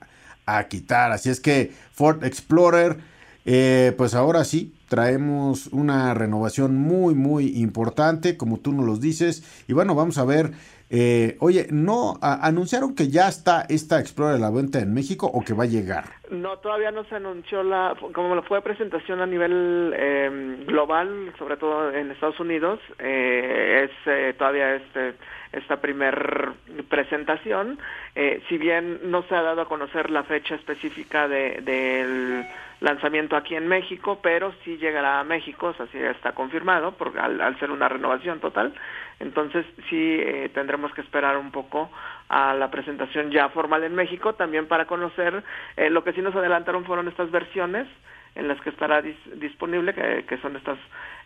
quitar, 0.69 1.13
así 1.13 1.31
es 1.31 1.41
que 1.41 1.73
Ford 1.93 2.25
Explorer, 2.25 2.99
eh, 3.47 3.95
pues 3.97 4.15
ahora 4.15 4.45
sí, 4.45 4.75
traemos 4.89 5.69
una 5.69 6.13
renovación 6.13 6.77
muy, 6.77 7.15
muy 7.15 7.59
importante, 7.59 8.37
como 8.37 8.59
tú 8.59 8.73
nos 8.73 8.85
lo 8.85 8.97
dices, 8.97 9.43
y 9.67 9.73
bueno, 9.73 9.95
vamos 9.95 10.19
a 10.19 10.25
ver 10.25 10.53
eh, 10.95 11.39
oye, 11.41 11.69
¿no 11.71 12.19
anunciaron 12.21 12.95
que 12.95 13.09
ya 13.09 13.27
está 13.27 13.65
esta 13.71 13.99
Explorer 13.99 14.37
a 14.37 14.39
la 14.39 14.51
venta 14.51 14.79
en 14.79 14.93
México 14.93 15.27
o 15.27 15.43
que 15.43 15.55
va 15.55 15.65
a 15.65 15.67
llegar? 15.67 16.05
No, 16.29 16.59
todavía 16.59 16.91
no 16.91 17.05
se 17.05 17.15
anunció 17.15 17.63
la, 17.63 17.97
como 18.13 18.43
fue 18.43 18.61
presentación 18.61 19.23
a 19.23 19.27
nivel 19.27 19.95
em, 19.97 20.67
global, 20.67 21.33
sobre 21.39 21.57
todo 21.57 21.91
en 21.93 22.11
Estados 22.11 22.39
Unidos, 22.41 22.79
eh, 22.99 23.89
es 23.89 23.91
eh, 24.05 24.35
todavía 24.37 24.75
este 24.75 25.15
esta 25.53 25.81
primer 25.81 26.51
presentación, 26.89 27.79
eh, 28.15 28.43
si 28.49 28.59
bien 28.59 29.11
no 29.11 29.23
se 29.25 29.35
ha 29.35 29.43
dado 29.43 29.63
a 29.63 29.69
conocer 29.69 30.11
la 30.11 30.23
fecha 30.25 30.55
específica 30.55 31.29
del 31.29 32.47
lanzamiento 32.81 33.37
aquí 33.37 33.55
en 33.55 33.69
México, 33.69 34.19
pero 34.23 34.53
sí 34.65 34.77
llegará 34.77 35.21
a 35.21 35.25
México, 35.25 35.69
o 35.69 35.75
sea, 35.75 35.87
sí 35.87 35.99
está 35.99 36.33
confirmado, 36.33 36.93
por, 36.93 37.19
al, 37.19 37.59
ser 37.59 37.71
una 37.71 37.89
renovación 37.89 38.41
total. 38.41 38.75
Entonces 39.21 39.65
sí 39.89 40.19
eh, 40.21 40.51
tendremos 40.53 40.93
que 40.93 41.01
esperar 41.01 41.37
un 41.37 41.53
poco 41.53 41.91
a 42.29 42.55
la 42.55 42.71
presentación 42.71 43.31
ya 43.31 43.49
formal 43.51 43.85
en 43.85 43.95
México, 43.95 44.35
también 44.35 44.67
para 44.67 44.87
conocer, 44.87 45.45
eh, 45.77 45.91
lo 45.91 46.03
que 46.03 46.13
sí 46.13 46.23
nos 46.23 46.35
adelantaron 46.35 46.85
fueron 46.85 47.07
estas 47.09 47.31
versiones 47.31 47.87
en 48.35 48.49
las 48.49 48.61
que 48.63 48.71
estará 48.71 49.03
disponible, 49.03 49.93
que, 49.93 50.25
que, 50.27 50.39
son 50.39 50.57
estas, 50.57 50.79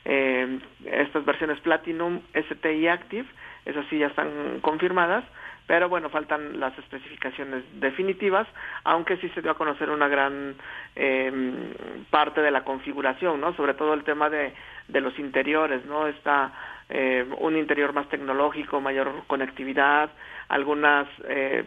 eh, 0.04 0.58
estas 0.84 1.24
versiones 1.24 1.60
Platinum, 1.60 2.20
ST 2.34 2.74
y 2.74 2.88
Active, 2.88 3.26
esas 3.66 3.84
sí 3.88 3.98
ya 3.98 4.06
están 4.06 4.60
confirmadas, 4.60 5.24
pero 5.66 5.88
bueno, 5.88 6.08
faltan 6.08 6.60
las 6.60 6.78
especificaciones 6.78 7.64
definitivas, 7.80 8.46
aunque 8.84 9.16
sí 9.16 9.28
se 9.30 9.42
dio 9.42 9.50
a 9.50 9.56
conocer 9.56 9.90
una 9.90 10.06
gran 10.08 10.54
eh, 10.94 11.32
parte 12.08 12.40
de 12.40 12.52
la 12.52 12.62
configuración, 12.62 13.40
¿no? 13.40 13.52
Sobre 13.54 13.74
todo 13.74 13.92
el 13.92 14.04
tema 14.04 14.30
de, 14.30 14.54
de 14.88 15.00
los 15.00 15.18
interiores, 15.18 15.84
¿no? 15.84 16.06
Está 16.06 16.52
eh, 16.88 17.26
un 17.38 17.56
interior 17.56 17.92
más 17.92 18.08
tecnológico, 18.08 18.80
mayor 18.80 19.24
conectividad, 19.26 20.08
algunas 20.48 21.08
eh, 21.24 21.64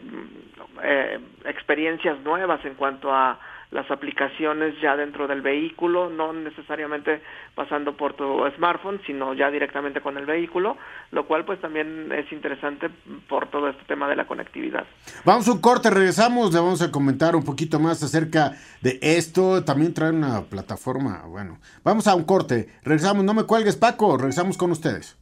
eh, 0.81 1.19
experiencias 1.43 2.19
nuevas 2.21 2.63
en 2.63 2.75
cuanto 2.75 3.13
a 3.13 3.37
las 3.71 3.89
aplicaciones 3.91 4.73
ya 4.81 4.95
dentro 4.95 5.27
del 5.27 5.41
vehículo, 5.41 6.09
no 6.09 6.33
necesariamente 6.33 7.21
pasando 7.53 7.95
por 7.95 8.13
tu 8.13 8.43
smartphone, 8.55 8.99
sino 9.05 9.33
ya 9.33 9.51
directamente 9.51 10.01
con 10.01 10.17
el 10.17 10.25
vehículo, 10.25 10.77
lo 11.11 11.27
cual 11.27 11.45
pues 11.45 11.61
también 11.61 12.11
es 12.11 12.31
interesante 12.31 12.89
por 13.27 13.47
todo 13.49 13.69
este 13.69 13.83
tema 13.85 14.07
de 14.07 14.15
la 14.15 14.25
conectividad. 14.25 14.85
Vamos 15.23 15.47
a 15.47 15.51
un 15.51 15.61
corte, 15.61 15.89
regresamos, 15.89 16.51
le 16.53 16.59
vamos 16.59 16.81
a 16.81 16.91
comentar 16.91 17.35
un 17.35 17.43
poquito 17.43 17.79
más 17.79 18.01
acerca 18.01 18.53
de 18.81 18.97
esto, 19.01 19.63
también 19.63 19.93
trae 19.93 20.11
una 20.11 20.41
plataforma, 20.41 21.23
bueno, 21.27 21.59
vamos 21.83 22.07
a 22.07 22.15
un 22.15 22.23
corte, 22.23 22.69
regresamos, 22.83 23.23
no 23.23 23.33
me 23.33 23.43
cuelgues 23.43 23.75
Paco, 23.75 24.17
regresamos 24.17 24.57
con 24.57 24.71
ustedes. 24.71 25.17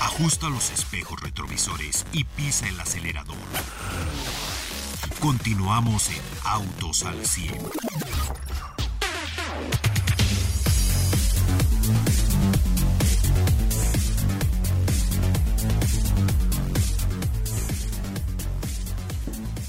Ajusta 0.00 0.48
los 0.48 0.70
espejos 0.70 1.20
retrovisores 1.20 2.06
y 2.12 2.22
pisa 2.22 2.68
el 2.68 2.78
acelerador 2.78 3.34
Continuamos 5.24 6.10
en 6.10 6.20
Autos 6.44 7.02
al 7.02 7.24
100. 7.24 7.54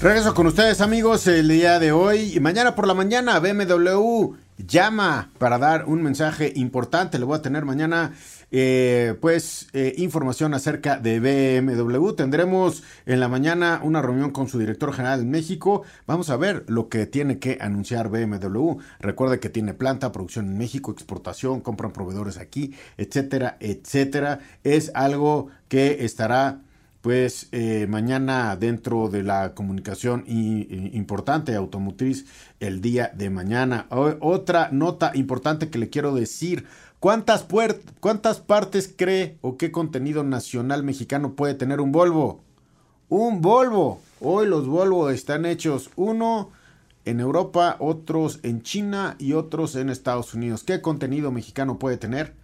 Regreso 0.06 0.34
con 0.34 0.46
ustedes 0.46 0.80
amigos 0.80 1.26
el 1.26 1.48
día 1.48 1.80
de 1.80 1.90
hoy 1.90 2.36
y 2.36 2.38
mañana 2.38 2.76
por 2.76 2.86
la 2.86 2.94
mañana 2.94 3.40
BMW 3.40 4.36
llama 4.56 5.32
para 5.36 5.58
dar 5.58 5.86
un 5.86 6.00
mensaje 6.00 6.52
importante. 6.54 7.18
Le 7.18 7.24
voy 7.24 7.36
a 7.36 7.42
tener 7.42 7.64
mañana 7.64 8.14
eh, 8.52 9.16
pues 9.20 9.66
eh, 9.72 9.94
información 9.96 10.54
acerca 10.54 11.00
de 11.00 11.18
BMW. 11.18 12.12
Tendremos 12.12 12.84
en 13.04 13.18
la 13.18 13.26
mañana 13.26 13.80
una 13.82 14.00
reunión 14.00 14.30
con 14.30 14.46
su 14.46 14.60
director 14.60 14.92
general 14.92 15.22
en 15.22 15.30
México. 15.32 15.82
Vamos 16.06 16.30
a 16.30 16.36
ver 16.36 16.62
lo 16.68 16.88
que 16.88 17.06
tiene 17.06 17.40
que 17.40 17.58
anunciar 17.60 18.08
BMW. 18.08 18.76
Recuerde 19.00 19.40
que 19.40 19.50
tiene 19.50 19.74
planta, 19.74 20.12
producción 20.12 20.46
en 20.46 20.56
México, 20.56 20.92
exportación, 20.92 21.60
compran 21.60 21.90
proveedores 21.90 22.38
aquí, 22.38 22.76
etcétera, 22.96 23.56
etcétera. 23.58 24.38
Es 24.62 24.92
algo 24.94 25.48
que 25.68 26.04
estará 26.04 26.60
pues 27.06 27.46
eh, 27.52 27.86
mañana 27.88 28.56
dentro 28.56 29.08
de 29.08 29.22
la 29.22 29.54
comunicación 29.54 30.24
importante 30.26 31.54
automotriz 31.54 32.26
el 32.58 32.80
día 32.80 33.12
de 33.14 33.30
mañana. 33.30 33.86
otra 33.90 34.70
nota 34.72 35.12
importante 35.14 35.70
que 35.70 35.78
le 35.78 35.88
quiero 35.88 36.12
decir. 36.16 36.66
¿Cuántas, 36.98 37.46
¿Cuántas 38.00 38.40
partes 38.40 38.92
cree 38.96 39.38
o 39.40 39.56
qué 39.56 39.70
contenido 39.70 40.24
nacional 40.24 40.82
mexicano 40.82 41.34
puede 41.34 41.54
tener 41.54 41.80
un 41.80 41.92
Volvo? 41.92 42.40
Un 43.08 43.40
Volvo. 43.40 44.00
Hoy 44.20 44.48
los 44.48 44.66
Volvo 44.66 45.08
están 45.08 45.46
hechos 45.46 45.90
uno 45.94 46.50
en 47.04 47.20
Europa, 47.20 47.76
otros 47.78 48.40
en 48.42 48.62
China 48.62 49.14
y 49.20 49.34
otros 49.34 49.76
en 49.76 49.90
Estados 49.90 50.34
Unidos. 50.34 50.64
¿Qué 50.64 50.80
contenido 50.80 51.30
mexicano 51.30 51.78
puede 51.78 51.98
tener? 51.98 52.34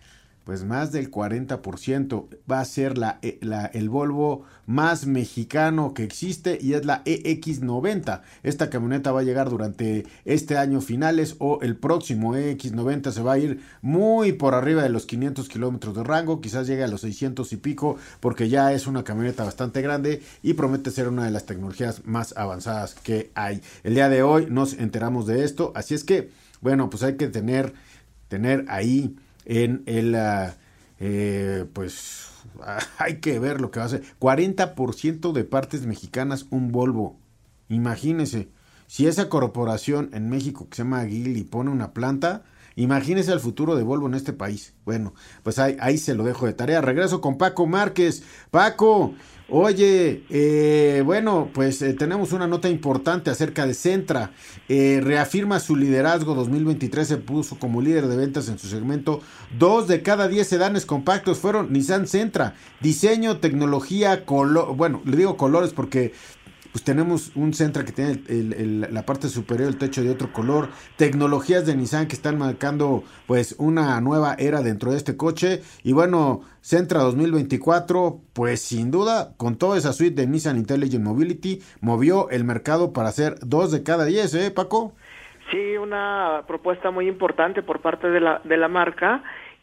Pues 0.45 0.65
más 0.65 0.93
del 0.93 1.11
40% 1.11 2.27
va 2.51 2.61
a 2.61 2.65
ser 2.65 2.95
eh, 3.23 3.39
la, 3.43 3.67
el 3.67 3.89
Volvo 3.89 4.45
más 4.67 5.07
mexicano 5.07 5.95
que 5.95 6.05
existe 6.05 6.59
y 6.61 6.75
es 6.75 6.85
la 6.85 7.05
EX90. 7.05 8.23
Esta 8.43 8.71
camioneta 8.71 9.13
va 9.13 9.21
a 9.21 9.25
llegar 9.25 9.51
durante 9.51 10.07
este 10.25 10.57
año 10.57 10.81
finales 10.81 11.37
o 11.39 11.61
el 11.63 11.77
próximo 11.77 12.35
EX90 12.35 13.13
se 13.13 13.23
va 13.23 13.35
a 13.35 13.39
ir 13.39 13.61
muy 13.81 14.33
por 14.33 14.55
arriba 14.55 14.83
de 14.83 14.89
los 14.89 15.07
500 15.07 15.49
kilómetros 15.49 15.95
de 15.95 16.05
rango, 16.05 16.41
quizás 16.41 16.67
llegue 16.67 16.85
a 16.85 16.89
los 16.89 17.03
600 17.03 17.53
y 17.53 17.57
pico 17.57 17.97
porque 18.21 18.49
ya 18.49 18.73
es 18.73 18.87
una 18.87 19.05
camioneta 19.05 19.45
bastante 19.45 19.83
grande 19.83 20.23
y 20.43 20.55
promete 20.55 20.91
ser 20.91 21.09
una 21.09 21.25
de 21.25 21.31
las 21.31 21.47
tecnologías 21.47 22.05
más 22.05 22.37
avanzadas 22.37 22.95
que 22.95 23.31
hay. 23.35 23.63
El 23.85 23.95
día 23.95 24.09
de 24.09 24.23
hoy 24.23 24.47
nos 24.49 24.75
enteramos 24.75 25.27
de 25.27 25.45
esto, 25.45 25.73
así 25.75 25.95
es 25.95 26.05
que, 26.05 26.31
bueno, 26.61 26.91
pues 26.91 27.03
hay 27.03 27.17
que 27.17 27.29
tener, 27.29 27.75
tener 28.29 28.65
ahí 28.69 29.17
en 29.45 29.83
el, 29.87 30.17
eh, 31.01 31.65
pues 31.73 32.29
hay 32.99 33.21
que 33.21 33.39
ver 33.39 33.61
lo 33.61 33.71
que 33.71 33.81
va 33.81 33.85
a 33.85 33.87
hacer. 33.87 34.03
40% 34.21 35.33
de 35.33 35.45
partes 35.45 35.87
mexicanas, 35.87 36.47
un 36.51 36.73
Volvo. 36.73 37.19
Imagínese, 37.69 38.49
si 38.87 39.07
esa 39.07 39.29
corporación 39.29 40.11
en 40.13 40.29
México 40.29 40.69
que 40.69 40.77
se 40.77 40.83
llama 40.83 41.07
y 41.07 41.45
pone 41.45 41.71
una 41.71 41.93
planta, 41.93 42.43
imagínese 42.77 43.33
el 43.33 43.41
futuro 43.41 43.77
de 43.77 43.83
Volvo 43.83 44.07
en 44.07 44.15
este 44.15 44.33
país. 44.33 44.75
Bueno, 44.85 45.15
pues 45.43 45.59
ahí, 45.59 45.99
se 45.99 46.15
lo 46.15 46.25
dejo 46.25 46.47
de 46.47 46.53
tarea. 46.53 46.81
Regreso 46.81 47.21
con 47.21 47.39
Paco 47.39 47.67
Márquez. 47.67 48.23
Paco, 48.51 49.15
Oye, 49.55 50.25
eh, 50.31 51.03
bueno, 51.05 51.51
pues 51.53 51.83
eh, 51.83 51.93
tenemos 51.93 52.33
una 52.33 52.47
nota 52.47 52.71
importante 52.71 53.29
acerca 53.29 53.67
de 53.67 53.75
Centra. 53.75 54.31
Eh, 54.67 55.01
reafirma 55.05 55.61
su 55.61 55.77
liderazgo 55.77 56.35
2023, 56.35 57.07
se 57.07 57.17
puso 57.19 57.59
como 57.59 57.83
líder 57.83 58.07
de 58.07 58.17
ventas 58.17 58.49
en 58.49 58.59
su 58.59 58.67
segmento. 58.69 59.21
Dos 59.59 59.89
de 59.89 60.01
cada 60.01 60.27
diez 60.29 60.49
sedanes 60.49 60.87
compactos 60.87 61.39
fueron 61.39 61.71
Nissan 61.71 62.07
Centra. 62.07 62.55
Diseño, 62.81 63.41
tecnología, 63.41 64.25
color. 64.25 64.75
Bueno, 64.75 65.03
le 65.05 65.19
digo 65.19 65.37
colores 65.37 65.75
porque 65.75 66.15
pues 66.73 66.83
tenemos 66.85 67.37
un 67.37 67.53
Centra 67.53 67.85
que 67.85 67.93
tiene 67.93 68.23
la 68.91 69.03
parte 69.03 69.29
superior 69.29 69.69
del 69.69 69.79
techo 69.79 70.03
de 70.03 70.11
otro 70.11 70.33
color, 70.33 70.71
tecnologías 70.97 71.67
de 71.67 71.77
Nissan 71.77 72.09
que 72.09 72.17
están 72.17 72.39
marcando 72.39 73.05
pues 73.27 73.55
una 73.59 74.01
nueva 74.01 74.35
era 74.39 74.63
dentro 74.63 74.91
de 74.91 74.97
este 74.97 75.17
coche 75.17 75.63
y 75.85 75.93
bueno, 75.93 76.41
Centra 76.63 77.01
2024 77.01 78.21
pues 78.33 78.63
sin 78.63 78.91
duda 78.91 79.35
con 79.37 79.57
toda 79.57 79.77
esa 79.77 79.93
suite 79.93 80.21
de 80.21 80.27
Nissan 80.27 80.57
Intelligent 80.57 81.05
Mobility 81.05 81.61
movió 81.81 82.31
el 82.31 82.45
mercado 82.45 82.93
para 82.93 83.11
hacer 83.11 83.37
dos 83.41 83.71
de 83.71 83.83
cada 83.83 84.07
diez, 84.07 84.35
¿eh 84.35 84.51
Paco? 84.51 84.95
Sí, 85.51 85.77
una 85.77 86.45
propuesta 86.47 86.91
muy 86.91 87.07
importante 87.07 87.63
por 87.63 87.81
parte 87.81 88.09
de 88.09 88.21
la, 88.21 88.41
de 88.45 88.57
la 88.57 88.69
marca 88.69 89.23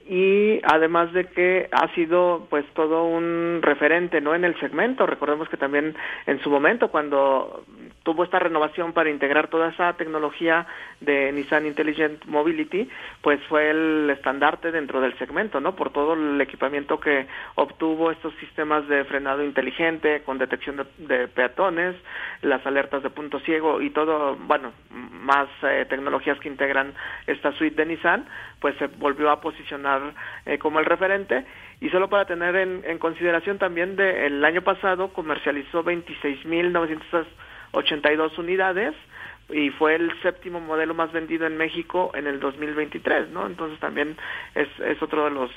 y 0.10 0.60
además 0.64 1.14
de 1.14 1.26
que 1.26 1.70
ha 1.72 1.94
sido 1.94 2.48
pues 2.50 2.66
todo 2.74 3.04
un 3.04 3.60
referente 3.62 4.20
no 4.22 4.34
en 4.34 4.44
el 4.44 4.60
segmento. 4.60 5.06
Recordemos 5.06 5.48
que 5.50 5.58
también 5.58 5.96
en 6.26 6.42
su 6.42 6.50
momento 6.50 6.90
cuando 6.90 7.64
tuvo 8.04 8.24
esta 8.24 8.40
renovación 8.40 8.94
para 8.94 9.10
integrar 9.10 9.48
toda 9.48 9.70
esa 9.70 9.94
tecnología 9.94 10.66
de 11.02 11.32
Nissan 11.32 11.66
Intelligent 11.66 12.26
Mobility, 12.26 12.90
pues 13.22 13.40
fue 13.48 13.70
el 13.70 14.10
estandarte 14.10 14.72
dentro 14.72 15.02
del 15.02 15.18
segmento, 15.18 15.60
¿no? 15.60 15.76
Por 15.76 15.92
todo 15.92 16.14
el 16.14 16.40
equipamiento 16.42 17.00
que 17.00 17.28
obtuvo 17.56 18.12
estos 18.12 18.34
sistemas 18.36 18.88
de 18.88 19.04
frenado 19.06 19.44
inteligente 19.44 20.24
con 20.24 20.38
detección 20.38 20.88
de, 20.98 21.28
peatones, 21.28 21.96
las 22.42 22.66
alertas 22.66 23.04
de 23.04 23.10
punto 23.10 23.40
ciego 23.42 23.82
y 23.82 23.90
todo, 23.90 24.36
bueno, 24.36 24.72
más 24.90 25.48
eh, 25.64 25.86
tecnologías 25.90 26.40
que 26.40 26.50
integran 26.50 26.94
esta 27.28 27.52
suite 27.54 27.76
de 27.76 27.86
Nissan, 27.86 28.26
pues 28.60 28.76
se 28.78 28.88
volvió 28.88 29.30
a 29.30 29.42
posicionar 29.42 30.02
eh, 30.46 30.58
como 30.58 30.80
el 30.80 30.86
referente 30.86 31.46
y 31.82 31.90
solo 31.90 32.10
para 32.10 32.26
tener 32.26 32.56
en, 32.56 32.84
en 32.86 32.98
consideración 32.98 33.58
también 33.58 33.96
de 33.96 34.28
el 34.28 34.44
año 34.44 34.62
pasado 34.62 35.14
comercializó 35.14 35.84
26.982 37.74 38.38
unidades 38.38 38.96
y 39.50 39.70
fue 39.72 39.96
el 39.96 40.12
séptimo 40.22 40.60
modelo 40.60 40.94
más 40.94 41.12
vendido 41.12 41.48
en 41.48 41.58
México 41.58 42.12
en 42.14 42.28
el 42.28 42.40
2023, 42.40 43.30
¿no? 43.30 43.48
Entonces 43.48 43.80
también 43.80 44.16
es, 44.54 44.68
es 44.80 45.02
otro 45.02 45.26
de 45.26 45.32
los 45.32 45.52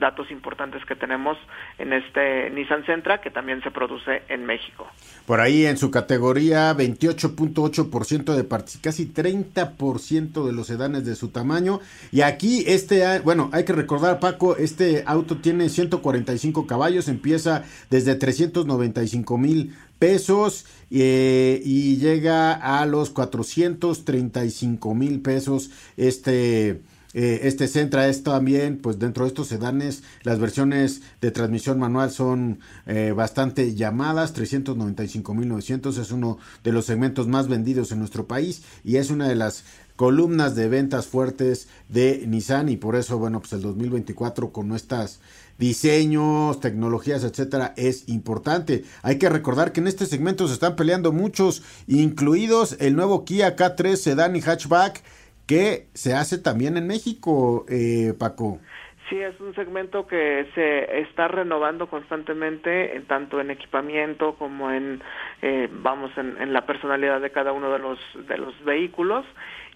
datos 0.00 0.30
importantes 0.30 0.84
que 0.84 0.96
tenemos 0.96 1.38
en 1.78 1.92
este 1.92 2.50
Nissan 2.50 2.84
Sentra 2.86 3.20
que 3.20 3.30
también 3.30 3.62
se 3.62 3.70
produce 3.70 4.22
en 4.28 4.44
México. 4.44 4.86
Por 5.26 5.40
ahí 5.40 5.66
en 5.66 5.76
su 5.76 5.90
categoría 5.90 6.74
28.8% 6.74 8.34
de 8.34 8.48
casi 8.80 9.06
30% 9.06 10.46
de 10.46 10.52
los 10.52 10.66
sedanes 10.66 11.04
de 11.04 11.14
su 11.14 11.28
tamaño 11.28 11.80
y 12.10 12.22
aquí 12.22 12.64
este 12.66 13.20
bueno, 13.20 13.50
hay 13.52 13.64
que 13.64 13.72
recordar 13.72 14.18
Paco, 14.18 14.56
este 14.56 15.04
auto 15.06 15.36
tiene 15.36 15.68
145 15.68 16.66
caballos, 16.66 17.08
empieza 17.08 17.64
desde 17.90 18.14
395 18.14 19.38
mil 19.38 19.74
pesos 19.98 20.66
eh, 20.90 21.60
y 21.64 21.98
llega 21.98 22.54
a 22.54 22.84
los 22.86 23.10
435 23.10 24.94
mil 24.94 25.20
pesos 25.20 25.70
este 25.96 26.80
eh, 27.12 27.40
este 27.44 27.66
Centra 27.66 28.08
es 28.08 28.22
también, 28.22 28.78
pues 28.78 28.98
dentro 28.98 29.24
de 29.24 29.28
estos 29.28 29.48
sedanes, 29.48 30.02
las 30.22 30.38
versiones 30.38 31.02
de 31.20 31.30
transmisión 31.32 31.78
manual 31.78 32.10
son 32.10 32.60
eh, 32.86 33.12
bastante 33.16 33.74
llamadas, 33.74 34.34
395.900 34.34 35.98
es 35.98 36.12
uno 36.12 36.38
de 36.62 36.72
los 36.72 36.84
segmentos 36.84 37.26
más 37.26 37.48
vendidos 37.48 37.90
en 37.90 37.98
nuestro 37.98 38.26
país 38.26 38.62
y 38.84 38.96
es 38.96 39.10
una 39.10 39.28
de 39.28 39.34
las 39.34 39.64
columnas 39.96 40.54
de 40.54 40.68
ventas 40.68 41.08
fuertes 41.08 41.68
de 41.88 42.24
Nissan 42.26 42.68
y 42.68 42.76
por 42.76 42.96
eso, 42.96 43.18
bueno, 43.18 43.40
pues 43.40 43.52
el 43.52 43.60
2024 43.60 44.52
con 44.52 44.68
nuestras 44.68 45.20
diseños, 45.58 46.58
tecnologías, 46.60 47.22
etcétera, 47.22 47.74
es 47.76 48.08
importante. 48.08 48.84
Hay 49.02 49.18
que 49.18 49.28
recordar 49.28 49.72
que 49.72 49.80
en 49.80 49.88
este 49.88 50.06
segmento 50.06 50.48
se 50.48 50.54
están 50.54 50.74
peleando 50.74 51.12
muchos, 51.12 51.62
incluidos 51.86 52.76
el 52.80 52.96
nuevo 52.96 53.26
Kia 53.26 53.56
K3 53.56 53.96
sedán 53.96 54.36
y 54.36 54.40
hatchback 54.40 55.02
que 55.50 55.88
se 55.94 56.14
hace 56.14 56.38
también 56.38 56.76
en 56.76 56.86
México, 56.86 57.66
eh, 57.68 58.14
Paco. 58.16 58.60
Sí, 59.08 59.18
es 59.18 59.34
un 59.40 59.52
segmento 59.56 60.06
que 60.06 60.46
se 60.54 61.00
está 61.00 61.26
renovando 61.26 61.90
constantemente, 61.90 62.94
en, 62.94 63.04
tanto 63.06 63.40
en 63.40 63.50
equipamiento 63.50 64.36
como 64.36 64.70
en, 64.70 65.02
eh, 65.42 65.68
vamos, 65.68 66.12
en, 66.16 66.52
la 66.52 66.66
personalidad 66.66 67.20
de 67.20 67.32
cada 67.32 67.50
uno 67.50 67.72
de 67.72 67.80
los 67.80 67.98
de 68.28 68.38
los 68.38 68.54
vehículos. 68.64 69.26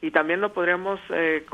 Y 0.00 0.12
también 0.12 0.40
lo 0.40 0.52
podríamos, 0.52 1.00
eh, 1.10 1.44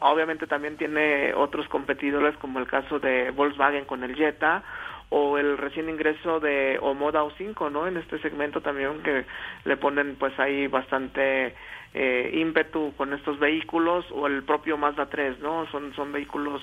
obviamente 0.00 0.48
también 0.48 0.76
tiene 0.76 1.32
otros 1.34 1.68
competidores 1.68 2.36
como 2.38 2.58
el 2.58 2.66
caso 2.66 2.98
de 2.98 3.30
Volkswagen 3.30 3.84
con 3.84 4.02
el 4.02 4.16
Jetta 4.16 4.64
o 5.10 5.38
el 5.38 5.56
recién 5.56 5.88
ingreso 5.88 6.40
de 6.40 6.80
Omoda 6.82 7.22
O5, 7.22 7.70
¿no? 7.70 7.86
En 7.86 7.96
este 7.96 8.18
segmento 8.18 8.60
también 8.60 9.04
que 9.04 9.24
le 9.64 9.76
ponen 9.76 10.16
pues 10.16 10.36
ahí 10.40 10.66
bastante 10.66 11.54
eh, 11.94 12.30
ímpetu 12.34 12.92
con 12.96 13.12
estos 13.14 13.38
vehículos 13.38 14.04
o 14.12 14.26
el 14.26 14.42
propio 14.42 14.76
Mazda 14.76 15.06
3, 15.06 15.40
¿no? 15.40 15.66
Son, 15.70 15.94
son 15.94 16.12
vehículos 16.12 16.62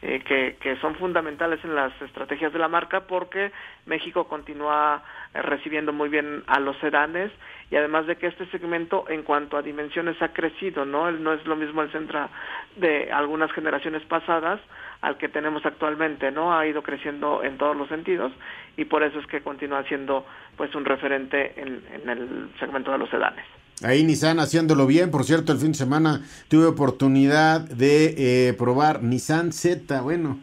eh, 0.00 0.20
que, 0.58 0.76
son 0.80 0.94
fundamentales 0.96 1.62
en 1.64 1.74
las 1.74 1.92
estrategias 2.02 2.52
de 2.52 2.58
la 2.58 2.68
marca 2.68 3.06
porque 3.06 3.52
México 3.86 4.26
continúa 4.26 5.02
eh, 5.34 5.42
recibiendo 5.42 5.92
muy 5.92 6.08
bien 6.08 6.42
a 6.46 6.58
los 6.58 6.76
sedanes 6.78 7.30
y 7.70 7.76
además 7.76 8.06
de 8.06 8.16
que 8.16 8.26
este 8.26 8.46
segmento 8.46 9.04
en 9.08 9.22
cuanto 9.22 9.56
a 9.56 9.62
dimensiones 9.62 10.20
ha 10.22 10.32
crecido, 10.32 10.84
¿no? 10.84 11.10
No 11.12 11.34
es 11.34 11.46
lo 11.46 11.54
mismo 11.54 11.82
el 11.82 11.92
Centra 11.92 12.30
de 12.76 13.12
algunas 13.12 13.52
generaciones 13.52 14.02
pasadas 14.06 14.60
al 15.02 15.18
que 15.18 15.28
tenemos 15.28 15.64
actualmente, 15.66 16.30
¿no? 16.30 16.56
Ha 16.56 16.66
ido 16.66 16.82
creciendo 16.82 17.44
en 17.44 17.58
todos 17.58 17.76
los 17.76 17.88
sentidos 17.88 18.32
y 18.76 18.86
por 18.86 19.02
eso 19.02 19.18
es 19.18 19.26
que 19.26 19.42
continúa 19.42 19.84
siendo 19.84 20.26
pues 20.56 20.74
un 20.74 20.84
referente 20.84 21.60
en, 21.60 21.84
en 21.92 22.08
el 22.08 22.50
segmento 22.58 22.90
de 22.90 22.98
los 22.98 23.10
sedanes. 23.10 23.61
Ahí 23.82 24.04
Nissan 24.04 24.38
haciéndolo 24.38 24.86
bien. 24.86 25.10
Por 25.10 25.24
cierto, 25.24 25.52
el 25.52 25.58
fin 25.58 25.72
de 25.72 25.78
semana 25.78 26.24
tuve 26.48 26.66
oportunidad 26.66 27.60
de 27.62 28.48
eh, 28.48 28.52
probar 28.52 29.02
Nissan 29.02 29.52
Z. 29.52 30.00
Bueno, 30.02 30.38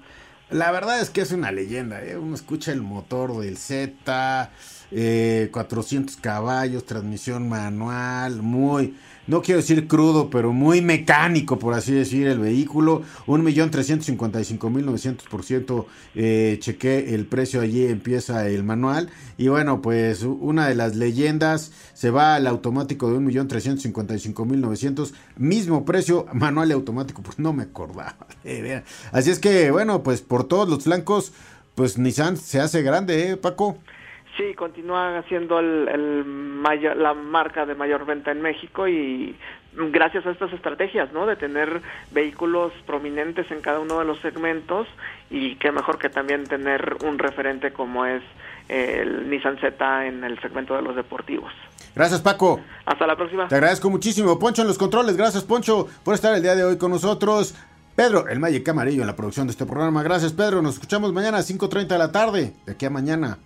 la 0.49 0.71
verdad 0.71 0.99
es 0.99 1.09
que 1.09 1.21
es 1.21 1.31
una 1.31 1.51
leyenda. 1.51 2.03
¿eh? 2.03 2.17
Uno 2.17 2.35
escucha 2.35 2.71
el 2.73 2.81
motor 2.81 3.39
del 3.39 3.57
Z, 3.57 4.51
eh, 4.91 5.49
400 5.53 6.17
caballos, 6.17 6.85
transmisión 6.85 7.47
manual, 7.47 8.41
muy 8.41 8.95
no 9.29 9.41
quiero 9.43 9.61
decir 9.61 9.87
crudo, 9.87 10.31
pero 10.31 10.51
muy 10.53 10.81
mecánico, 10.81 11.59
por 11.59 11.75
así 11.75 11.93
decir, 11.93 12.25
el 12.27 12.39
vehículo. 12.39 13.03
1.355.900%. 13.27 15.85
Eh, 16.15 16.57
chequé 16.59 17.13
el 17.13 17.27
precio, 17.27 17.61
allí 17.61 17.85
empieza 17.85 18.47
el 18.47 18.63
manual. 18.63 19.11
Y 19.37 19.49
bueno, 19.49 19.83
pues 19.83 20.23
una 20.23 20.67
de 20.67 20.73
las 20.73 20.95
leyendas 20.95 21.71
se 21.93 22.09
va 22.09 22.33
al 22.33 22.47
automático 22.47 23.11
de 23.11 23.19
1.355.900. 23.19 25.13
Mismo 25.37 25.85
precio, 25.85 26.25
manual 26.33 26.69
y 26.69 26.71
automático, 26.73 27.21
pues 27.23 27.37
no 27.37 27.53
me 27.53 27.61
acordaba. 27.63 28.17
Así 29.11 29.29
es 29.29 29.37
que, 29.37 29.69
bueno, 29.69 30.01
pues 30.01 30.21
por 30.21 30.45
todos 30.45 30.67
los 30.67 30.85
flancos, 30.85 31.33
pues 31.75 31.99
Nissan 31.99 32.35
se 32.35 32.59
hace 32.59 32.81
grande, 32.81 33.29
¿eh, 33.29 33.37
Paco? 33.37 33.77
Sí, 34.39 34.53
continúa 34.53 35.21
siendo 35.27 35.59
el, 35.59 36.23
mayor, 36.23 36.95
la 36.95 37.13
marca 37.13 37.65
de 37.65 37.75
mayor 37.75 38.05
venta 38.05 38.31
en 38.31 38.41
México 38.41 38.87
y 38.87 39.35
gracias 39.73 40.25
a 40.25 40.31
estas 40.31 40.53
estrategias, 40.53 41.11
¿no? 41.11 41.25
De 41.25 41.35
tener 41.35 41.81
vehículos 42.11 42.71
prominentes 42.87 43.51
en 43.51 43.59
cada 43.59 43.81
uno 43.81 43.99
de 43.99 44.05
los 44.05 44.17
segmentos 44.21 44.87
y 45.29 45.55
qué 45.55 45.73
mejor 45.73 45.97
que 45.99 46.07
también 46.07 46.45
tener 46.45 46.95
un 47.03 47.19
referente 47.19 47.73
como 47.73 48.05
es 48.05 48.23
el 48.69 49.29
Nissan 49.29 49.57
Z 49.57 50.05
en 50.05 50.23
el 50.23 50.39
segmento 50.39 50.73
de 50.73 50.83
los 50.83 50.95
deportivos. 50.95 51.51
Gracias, 51.93 52.21
Paco. 52.21 52.61
Hasta 52.85 53.05
la 53.05 53.17
próxima. 53.17 53.49
Te 53.49 53.55
agradezco 53.55 53.89
muchísimo. 53.89 54.39
Poncho 54.39 54.61
en 54.61 54.69
los 54.69 54.77
controles. 54.77 55.17
Gracias, 55.17 55.43
Poncho, 55.43 55.85
por 56.05 56.15
estar 56.15 56.33
el 56.33 56.41
día 56.41 56.55
de 56.55 56.63
hoy 56.63 56.77
con 56.77 56.91
nosotros. 56.91 57.55
Pedro, 57.93 58.25
el 58.29 58.39
Magic 58.39 58.63
Camarillo 58.63 59.01
en 59.01 59.07
la 59.07 59.17
producción 59.17 59.47
de 59.47 59.51
este 59.51 59.65
programa. 59.65 60.01
Gracias, 60.01 60.31
Pedro. 60.31 60.61
Nos 60.61 60.75
escuchamos 60.75 61.11
mañana 61.11 61.39
a 61.39 61.41
5.30 61.41 61.87
de 61.87 61.97
la 61.97 62.13
tarde. 62.13 62.53
De 62.65 62.71
aquí 62.71 62.85
a 62.85 62.89
mañana. 62.89 63.37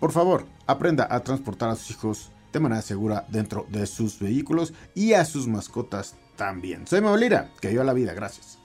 Por 0.00 0.12
favor, 0.12 0.46
aprenda 0.66 1.06
a 1.10 1.20
transportar 1.20 1.70
a 1.70 1.76
sus 1.76 1.90
hijos 1.90 2.30
de 2.52 2.60
manera 2.60 2.82
segura 2.82 3.26
dentro 3.28 3.66
de 3.68 3.86
sus 3.86 4.18
vehículos 4.18 4.72
y 4.94 5.12
a 5.12 5.24
sus 5.24 5.48
mascotas 5.48 6.16
también. 6.36 6.86
Soy 6.86 7.00
Maulira, 7.00 7.50
que 7.60 7.68
dio 7.68 7.82
la 7.84 7.92
vida, 7.92 8.14
gracias. 8.14 8.58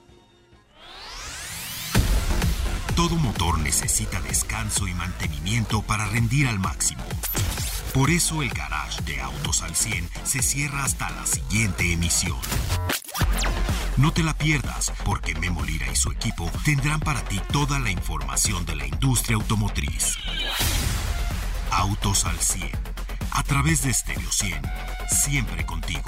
Todo 2.94 3.16
motor 3.16 3.58
necesita 3.58 4.20
descanso 4.20 4.86
y 4.86 4.94
mantenimiento 4.94 5.82
para 5.82 6.06
rendir 6.06 6.46
al 6.46 6.60
máximo. 6.60 7.02
Por 7.92 8.10
eso 8.10 8.42
el 8.42 8.50
garage 8.50 9.02
de 9.02 9.20
Autos 9.20 9.62
al 9.62 9.74
100 9.74 10.08
se 10.24 10.42
cierra 10.42 10.84
hasta 10.84 11.10
la 11.10 11.26
siguiente 11.26 11.92
emisión. 11.92 12.38
No 13.96 14.12
te 14.12 14.22
la 14.22 14.36
pierdas, 14.36 14.92
porque 15.04 15.34
Memo 15.34 15.62
Lira 15.62 15.86
y 15.90 15.96
su 15.96 16.10
equipo 16.10 16.50
tendrán 16.64 17.00
para 17.00 17.24
ti 17.24 17.40
toda 17.52 17.78
la 17.78 17.90
información 17.90 18.64
de 18.66 18.76
la 18.76 18.86
industria 18.86 19.36
automotriz. 19.36 20.16
Autos 21.76 22.24
al 22.24 22.38
100. 22.38 22.70
A 23.32 23.42
través 23.42 23.82
de 23.82 23.92
Stereo 23.92 24.30
100. 24.30 24.62
Siempre 25.08 25.66
contigo. 25.66 26.02